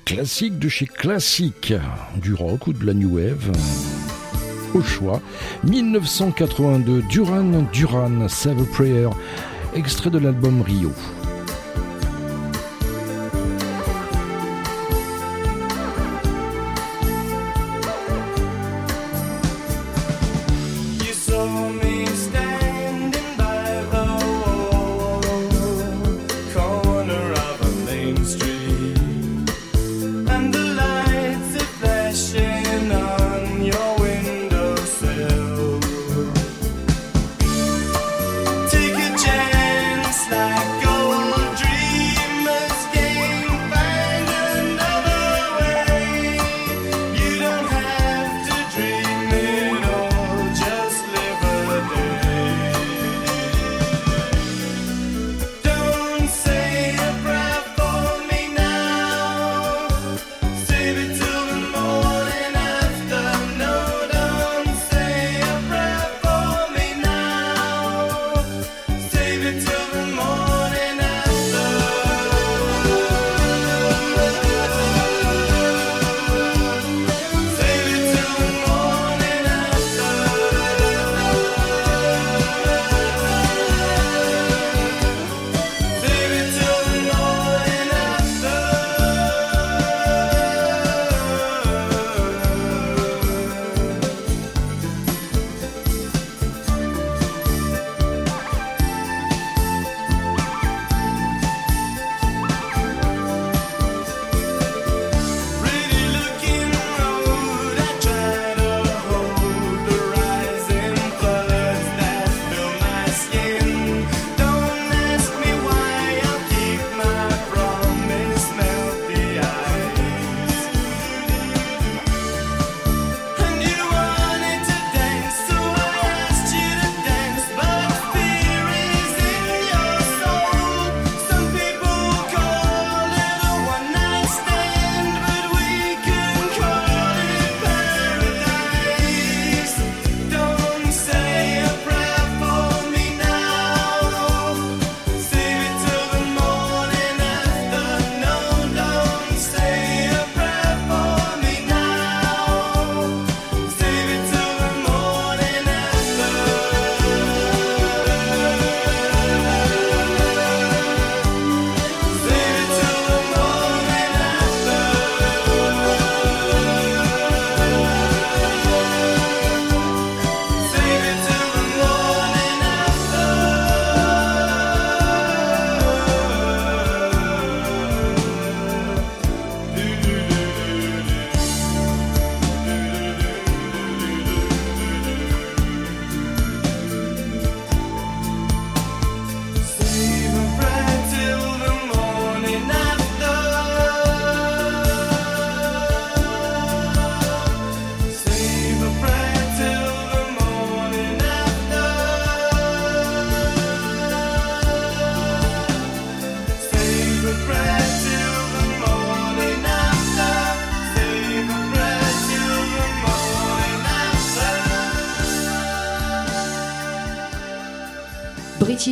[0.05, 1.73] Classique de chez classique,
[2.21, 3.51] du rock ou de la new wave.
[4.73, 5.21] Au choix,
[5.63, 9.09] 1982, Duran Duran, Save a Prayer,
[9.75, 10.91] extrait de l'album Rio.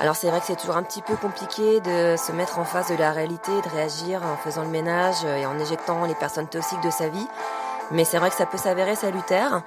[0.00, 2.88] Alors c'est vrai que c'est toujours un petit peu compliqué de se mettre en face
[2.88, 6.48] de la réalité et de réagir en faisant le ménage et en éjectant les personnes
[6.48, 7.28] toxiques de sa vie.
[7.90, 9.62] Mais c'est vrai que ça peut s'avérer salutaire.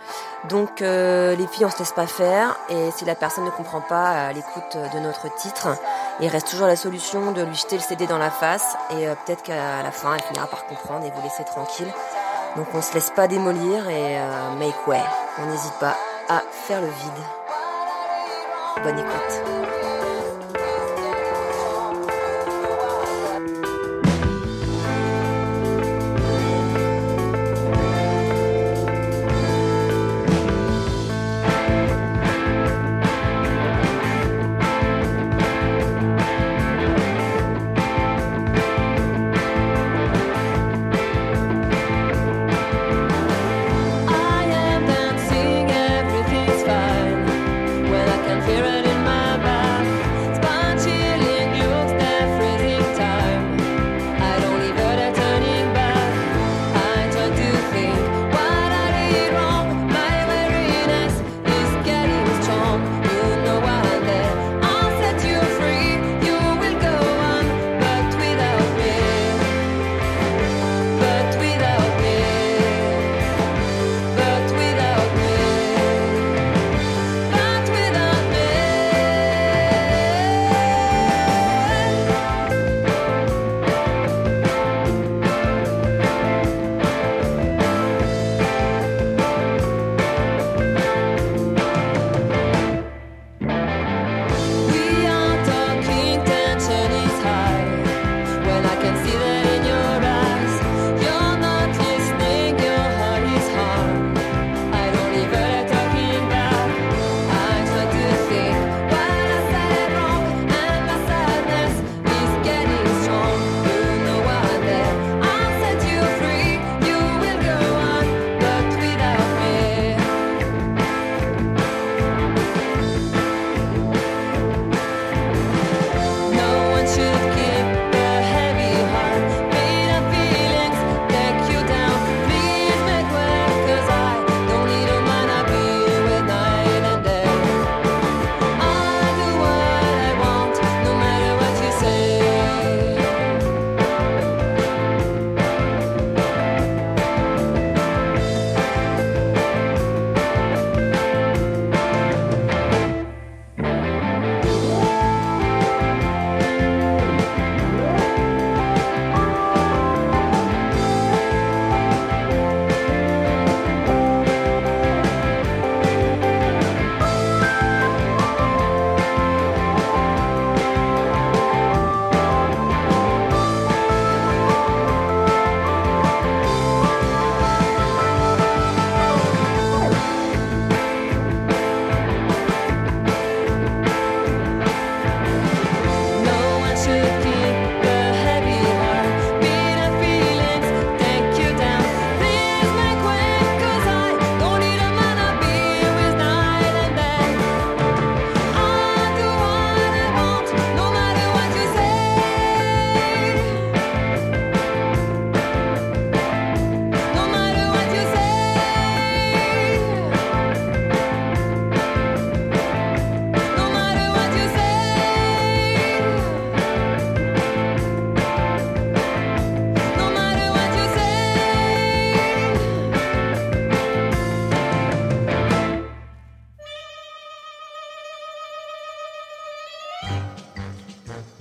[0.49, 2.57] Donc euh, les filles, on se laisse pas faire.
[2.69, 5.69] Et si la personne ne comprend pas à l'écoute de notre titre,
[6.19, 8.75] il reste toujours la solution de lui jeter le CD dans la face.
[8.91, 11.91] Et euh, peut-être qu'à la fin, elle finira par comprendre et vous laisser tranquille.
[12.55, 15.01] Donc on se laisse pas démolir et euh, make way.
[15.39, 15.95] On n'hésite pas
[16.27, 17.23] à faire le vide.
[18.83, 19.88] Bonne écoute.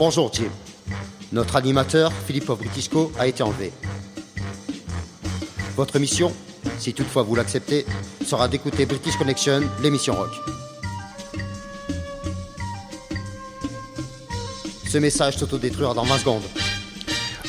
[0.09, 0.49] Bonjour Jim.
[1.33, 3.73] Notre animateur, Philippe Britisco, a été enlevé.
[5.77, 6.33] Votre mission,
[6.79, 7.85] si toutefois vous l'acceptez,
[8.25, 10.31] sera d'écouter British Connection, l'émission rock.
[14.89, 16.43] Ce message s'autodétruira dans 20 secondes.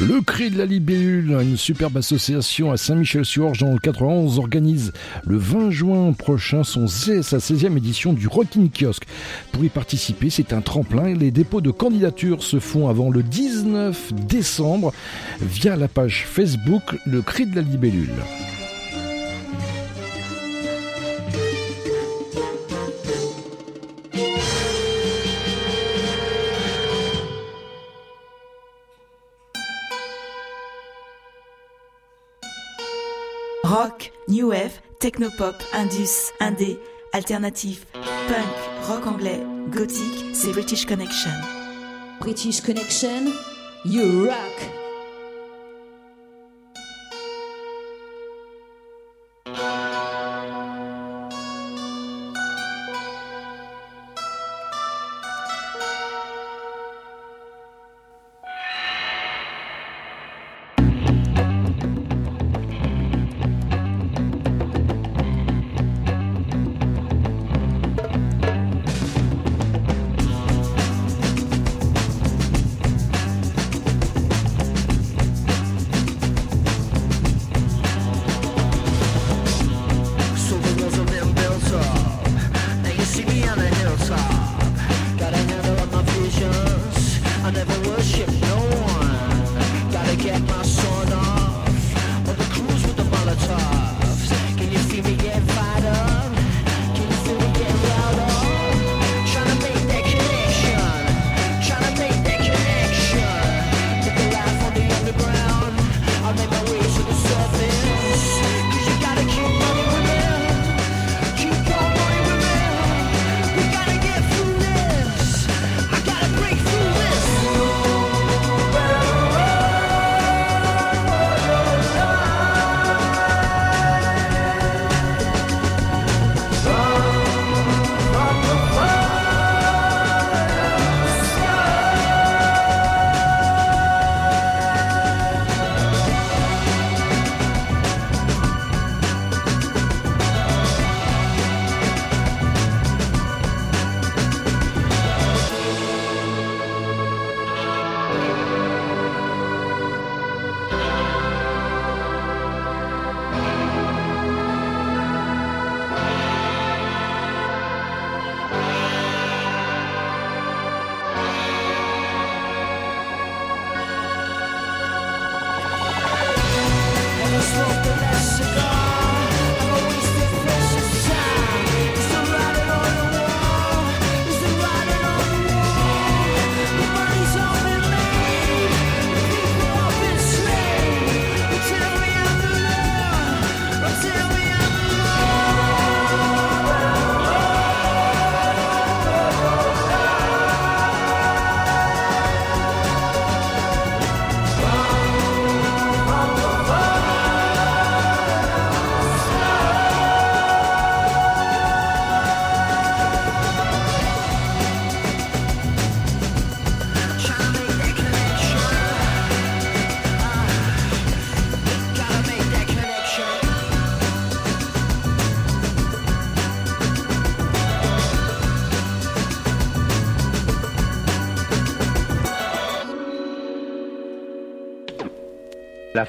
[0.01, 4.93] Le Cri de la Libellule, une superbe association à Saint-Michel-sur-Orge dans le 91, organise
[5.25, 9.03] le 20 juin prochain son, sa 16e édition du Rockin' Kiosque.
[9.59, 11.13] Pour y participer, c'est un tremplin.
[11.13, 14.93] Les dépôts de candidature se font avant le 19 décembre
[15.41, 18.07] via la page Facebook Le Cri de la Libellule.
[33.65, 36.79] Rock, New Wave, Technopop, Indus, Indé,
[37.11, 37.85] Alternatif,
[38.29, 39.41] Punk, Rock anglais,
[39.71, 41.31] Gothique, c'est British Connection.
[42.19, 43.33] British Connection,
[43.83, 44.78] you rock.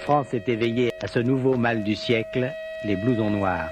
[0.01, 2.53] France est éveillée à ce nouveau mal du siècle,
[2.85, 3.71] les blousons noirs.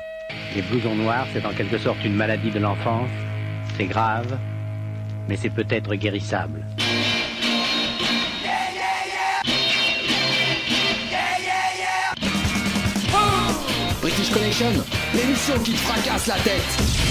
[0.54, 3.10] Les blousons noirs, c'est en quelque sorte une maladie de l'enfance.
[3.76, 4.38] C'est grave,
[5.28, 6.64] mais c'est peut-être guérissable.
[14.00, 14.66] British Connection,
[15.14, 17.07] l'émission qui fracasse la tête.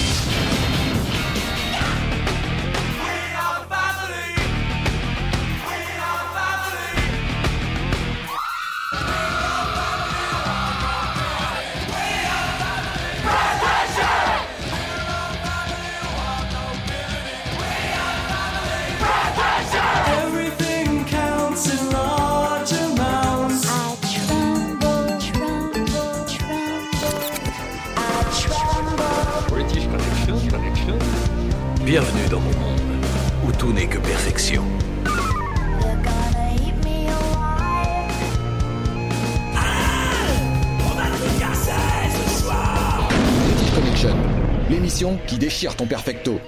[45.66, 46.40] Ton perfecto.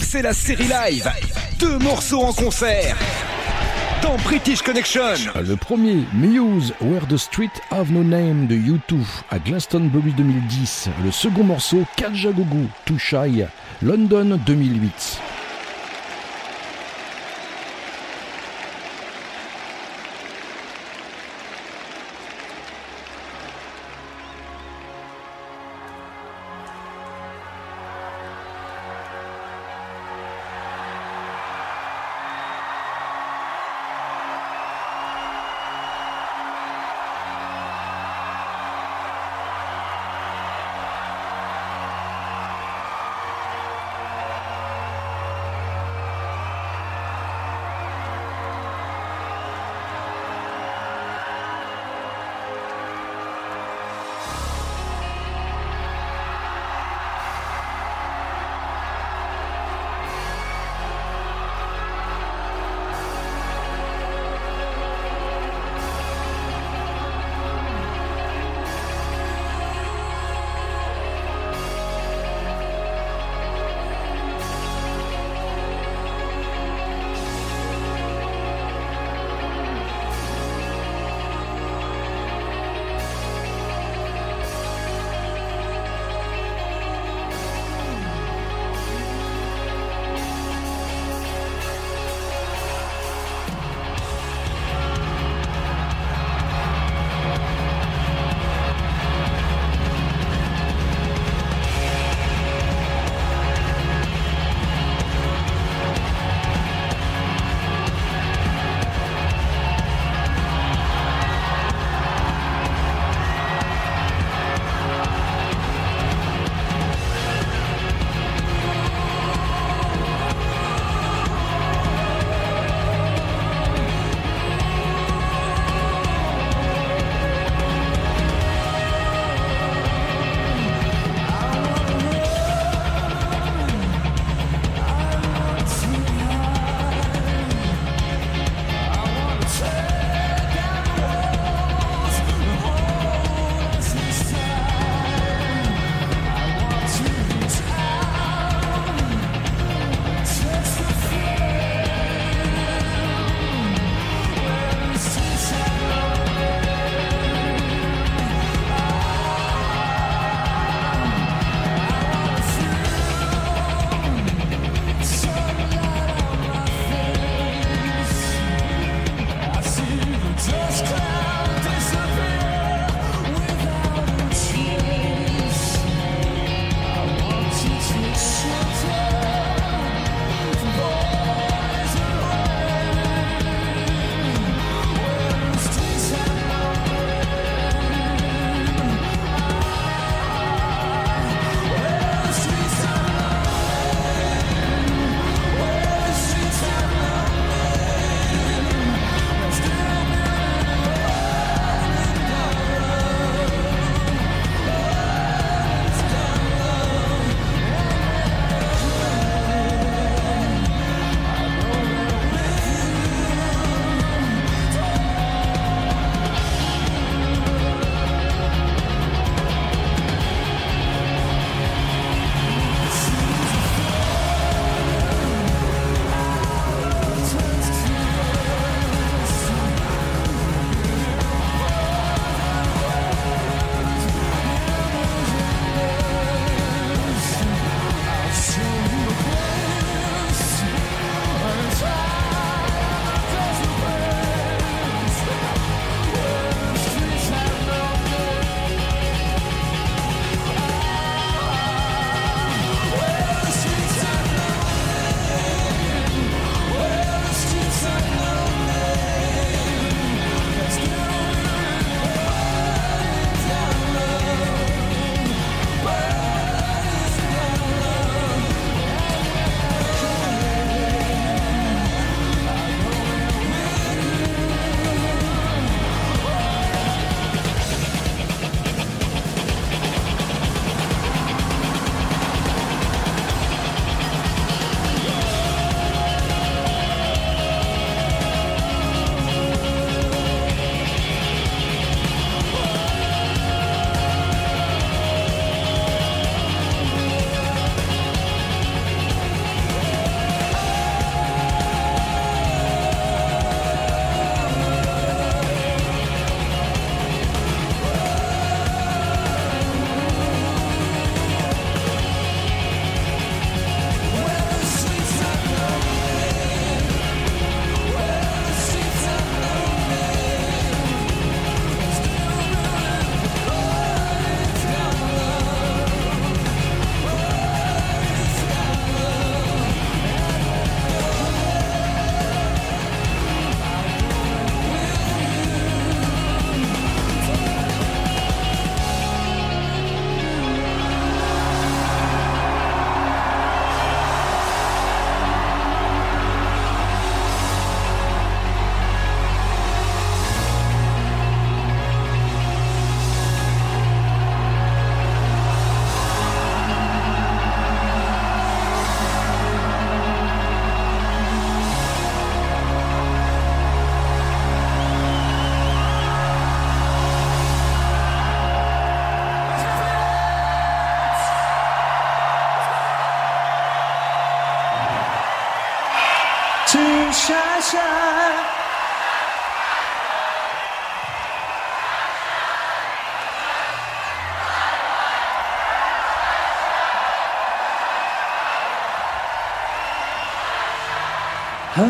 [0.00, 1.10] C'est la série live.
[1.58, 2.96] Deux morceaux en concert.
[4.02, 5.02] Dans British Connection.
[5.34, 9.00] Le premier, Muse, Where the Street Have No Name de U2
[9.30, 10.90] à Glastonbury 2010.
[11.04, 13.42] Le second morceau, Kajagougou, Too Shy,
[13.82, 15.20] London 2008.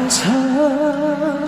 [0.08, 1.45] 长。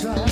[0.00, 0.29] Try.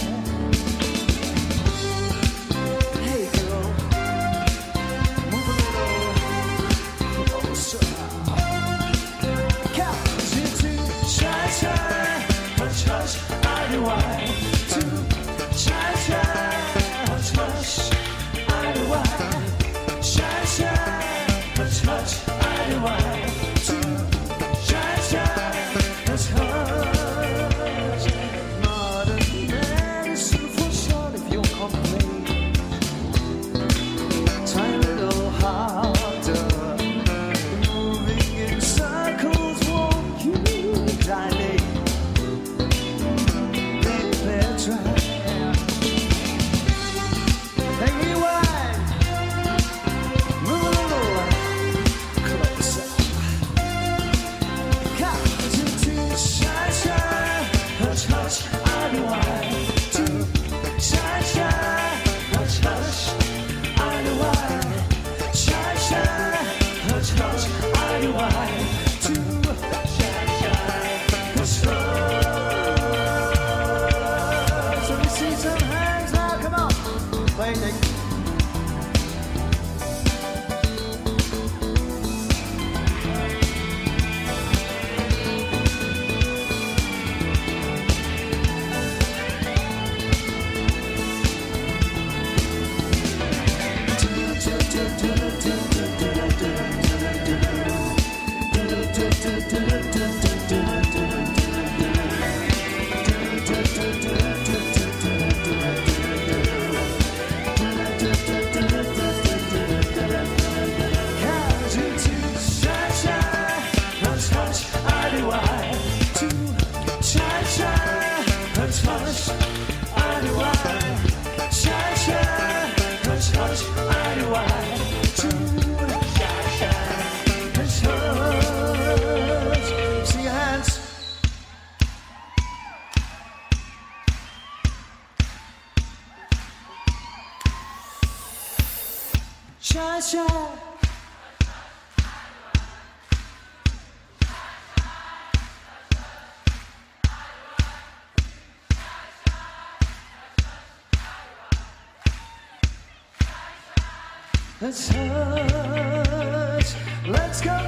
[154.60, 156.74] Let's hush.
[157.06, 157.67] Let's go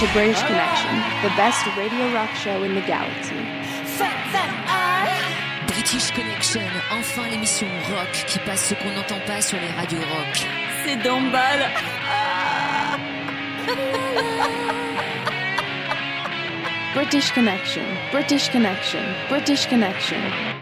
[0.00, 3.36] to British Connection, the best radio rock show in the galaxy.
[5.66, 10.46] British Connection, enfin l'émission rock qui passe ce qu'on n'entend pas sur les radios rock.
[10.86, 11.68] C'est Dombal.
[16.94, 20.59] British Connection, British Connection, British Connection.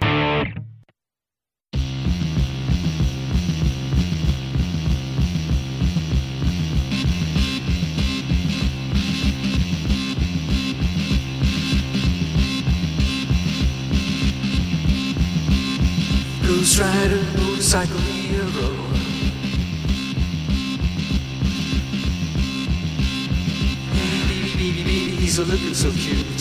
[16.79, 18.47] Ghost Rider, motorcycle hero.
[23.93, 26.41] Baby, baby, baby, he's looking so cute.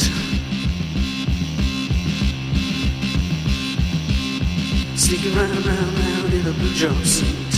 [4.95, 7.53] Sneaking round, round, round in a blue jumpsuit.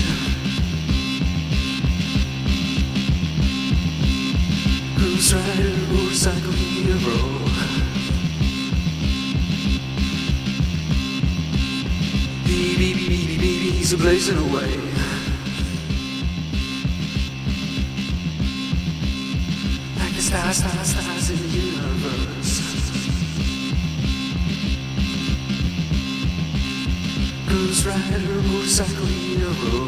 [4.98, 7.59] Ghost Rider, motorcycle hero.
[12.60, 14.72] beady, beady, beady, beady's a blazing away.
[20.00, 22.54] Like the stars, stars, stars in the universe.
[27.48, 29.88] Girls ride her motorcycle hero.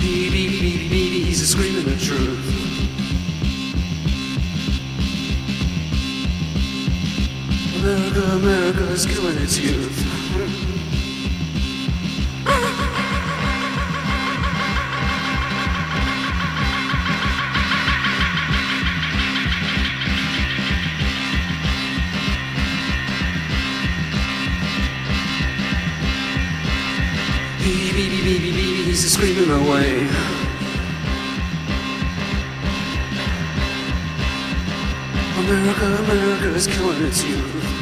[0.00, 0.77] Beep beep
[1.38, 2.88] he's screaming the truth.
[7.80, 10.07] America, America is killing its youth.
[36.98, 37.77] America is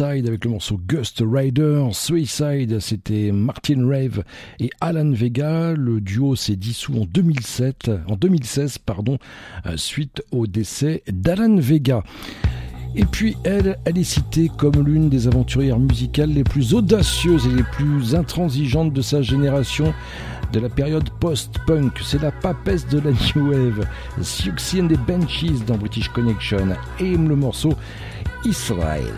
[0.00, 1.86] Avec le morceau Ghost Rider.
[1.92, 4.24] Suicide, c'était Martin Rave
[4.58, 5.74] et Alan Vega.
[5.74, 9.18] Le duo s'est dissous en 2007, en 2016, pardon,
[9.66, 12.02] euh, suite au décès d'Alan Vega.
[12.94, 17.54] Et puis elle, elle est citée comme l'une des aventurières musicales les plus audacieuses et
[17.54, 19.92] les plus intransigeantes de sa génération
[20.54, 21.98] de la période post-punk.
[22.02, 23.86] C'est la papesse de la New Wave.
[24.22, 26.68] Siouxsie and the Benchies dans British Connection.
[26.98, 27.74] Aime le morceau
[28.44, 29.14] Israel.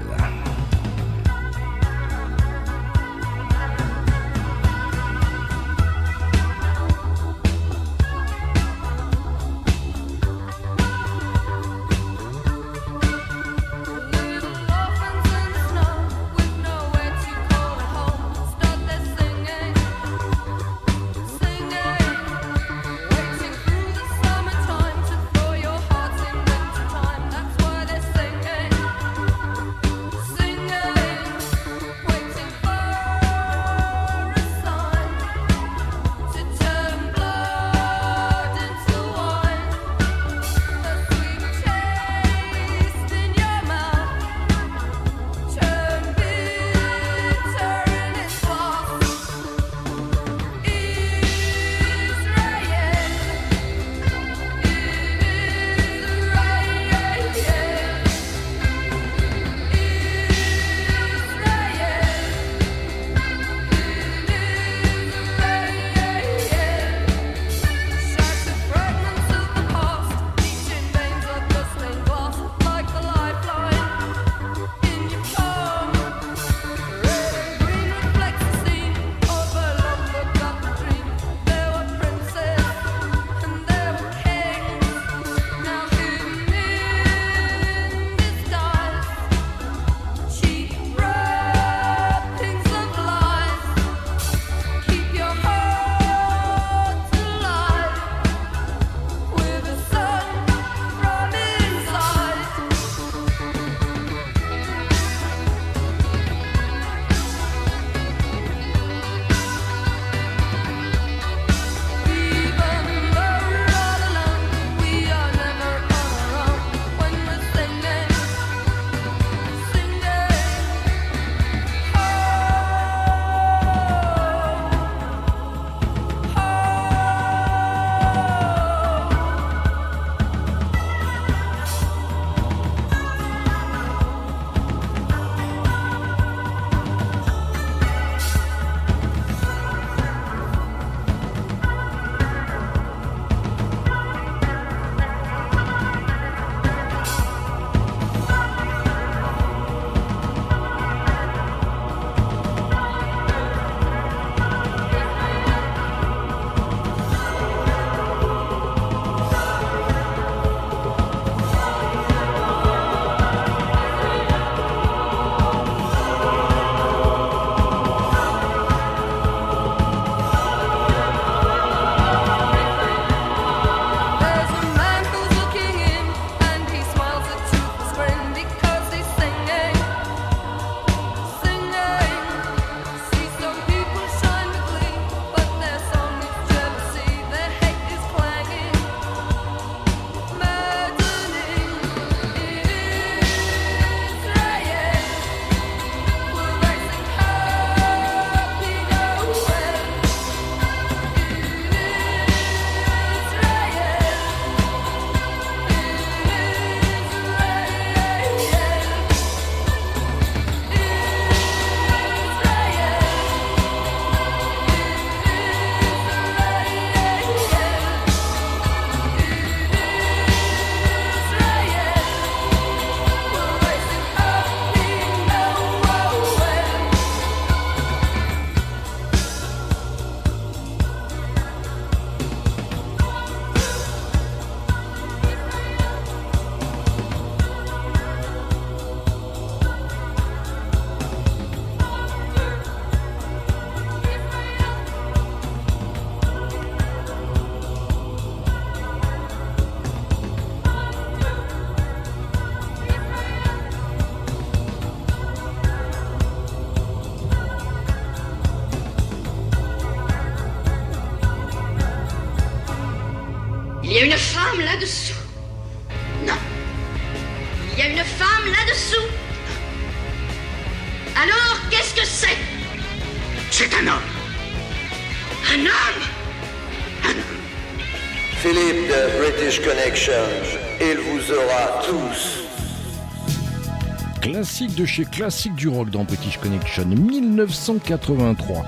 [284.62, 288.64] de chez classique du rock dans British Connection 1983.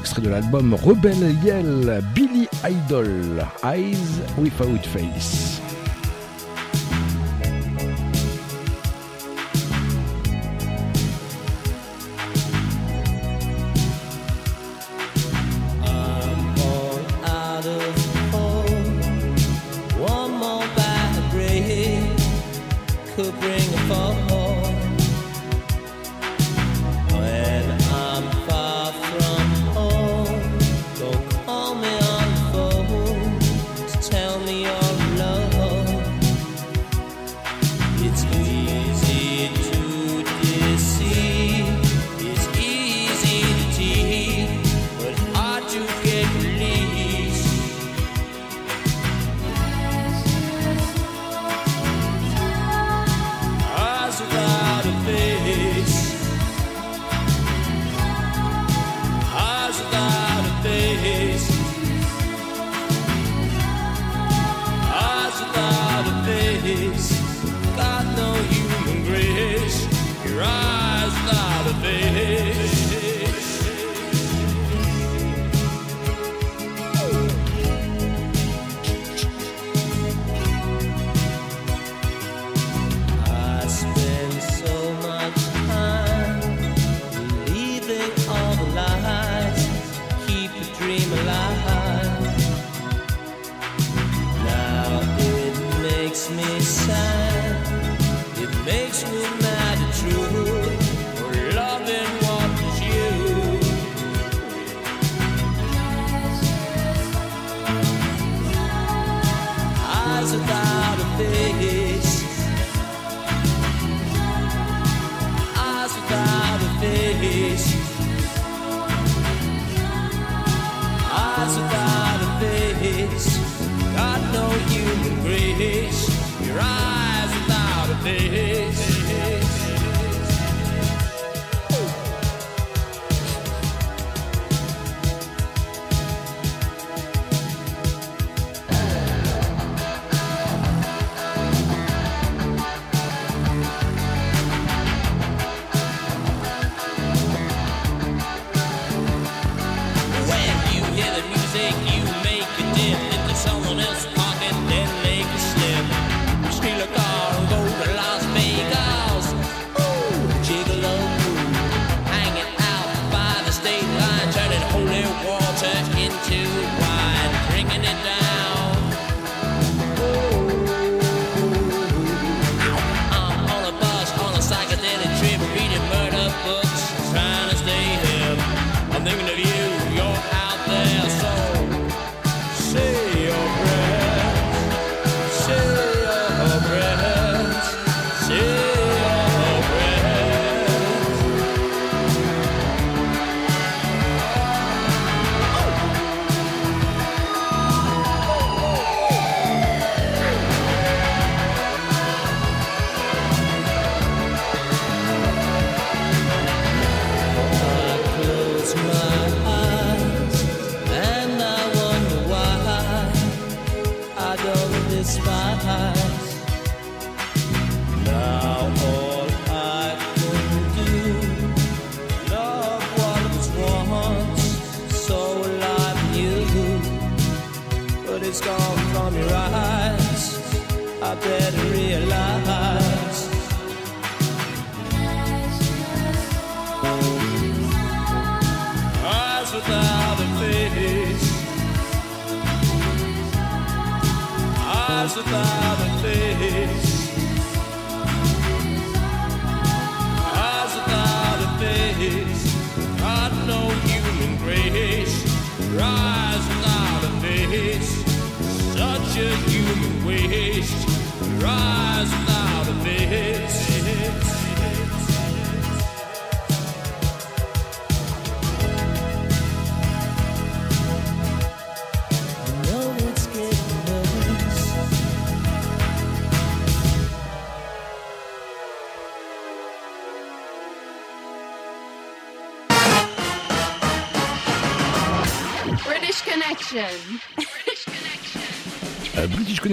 [0.00, 3.98] Extrait de l'album Rebel Yell, Billy Idol, Eyes
[4.38, 5.65] Without Face.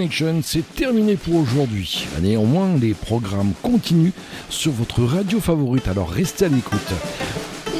[0.04, 2.06] Connection, c'est terminé pour aujourd'hui.
[2.20, 4.12] Néanmoins, les programmes continuent
[4.50, 6.92] sur votre radio favorite, alors restez à l'écoute.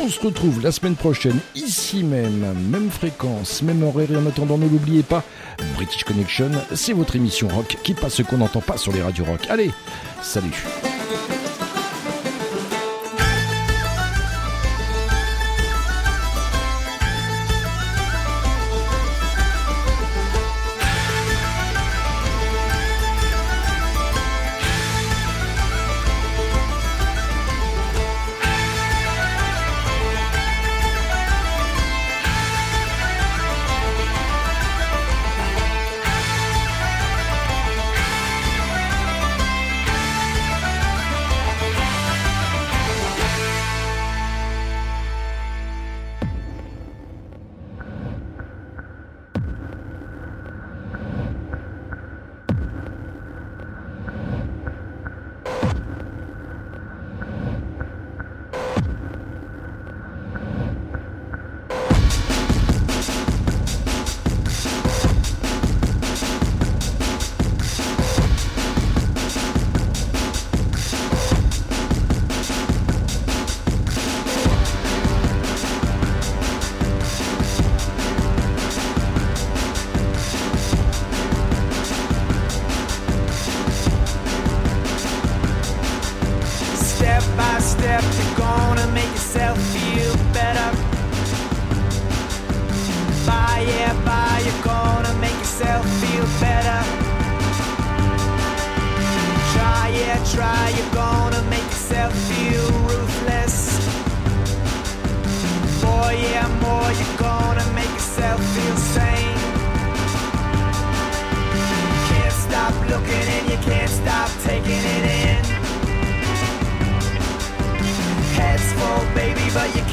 [0.03, 4.57] On se retrouve la semaine prochaine, ici même, même fréquence, même horaire, et en attendant,
[4.57, 5.23] ne l'oubliez pas,
[5.75, 9.27] British Connection, c'est votre émission rock qui passe ce qu'on n'entend pas sur les radios
[9.27, 9.41] rock.
[9.51, 9.71] Allez,
[10.23, 10.65] salut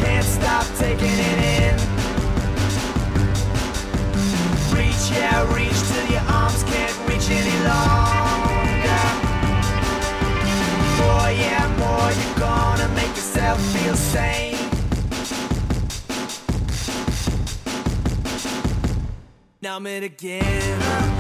[0.01, 1.75] can't stop taking it in.
[4.75, 9.03] Reach, yeah, reach till your arms can't reach any longer.
[10.99, 14.57] More, yeah, more, you're gonna make yourself feel sane.
[19.61, 21.11] Now I'm it again.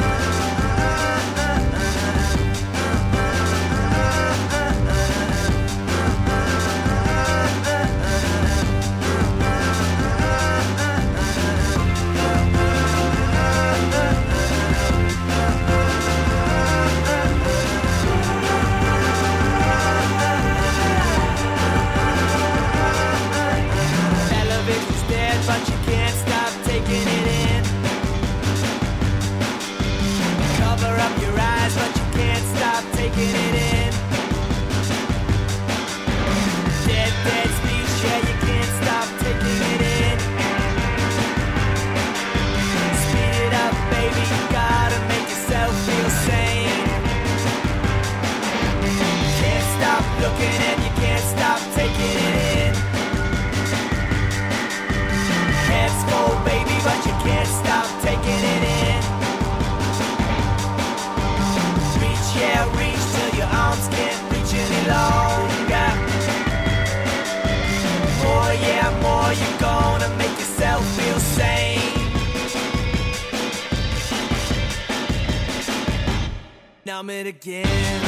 [77.01, 78.01] Now I'm it again.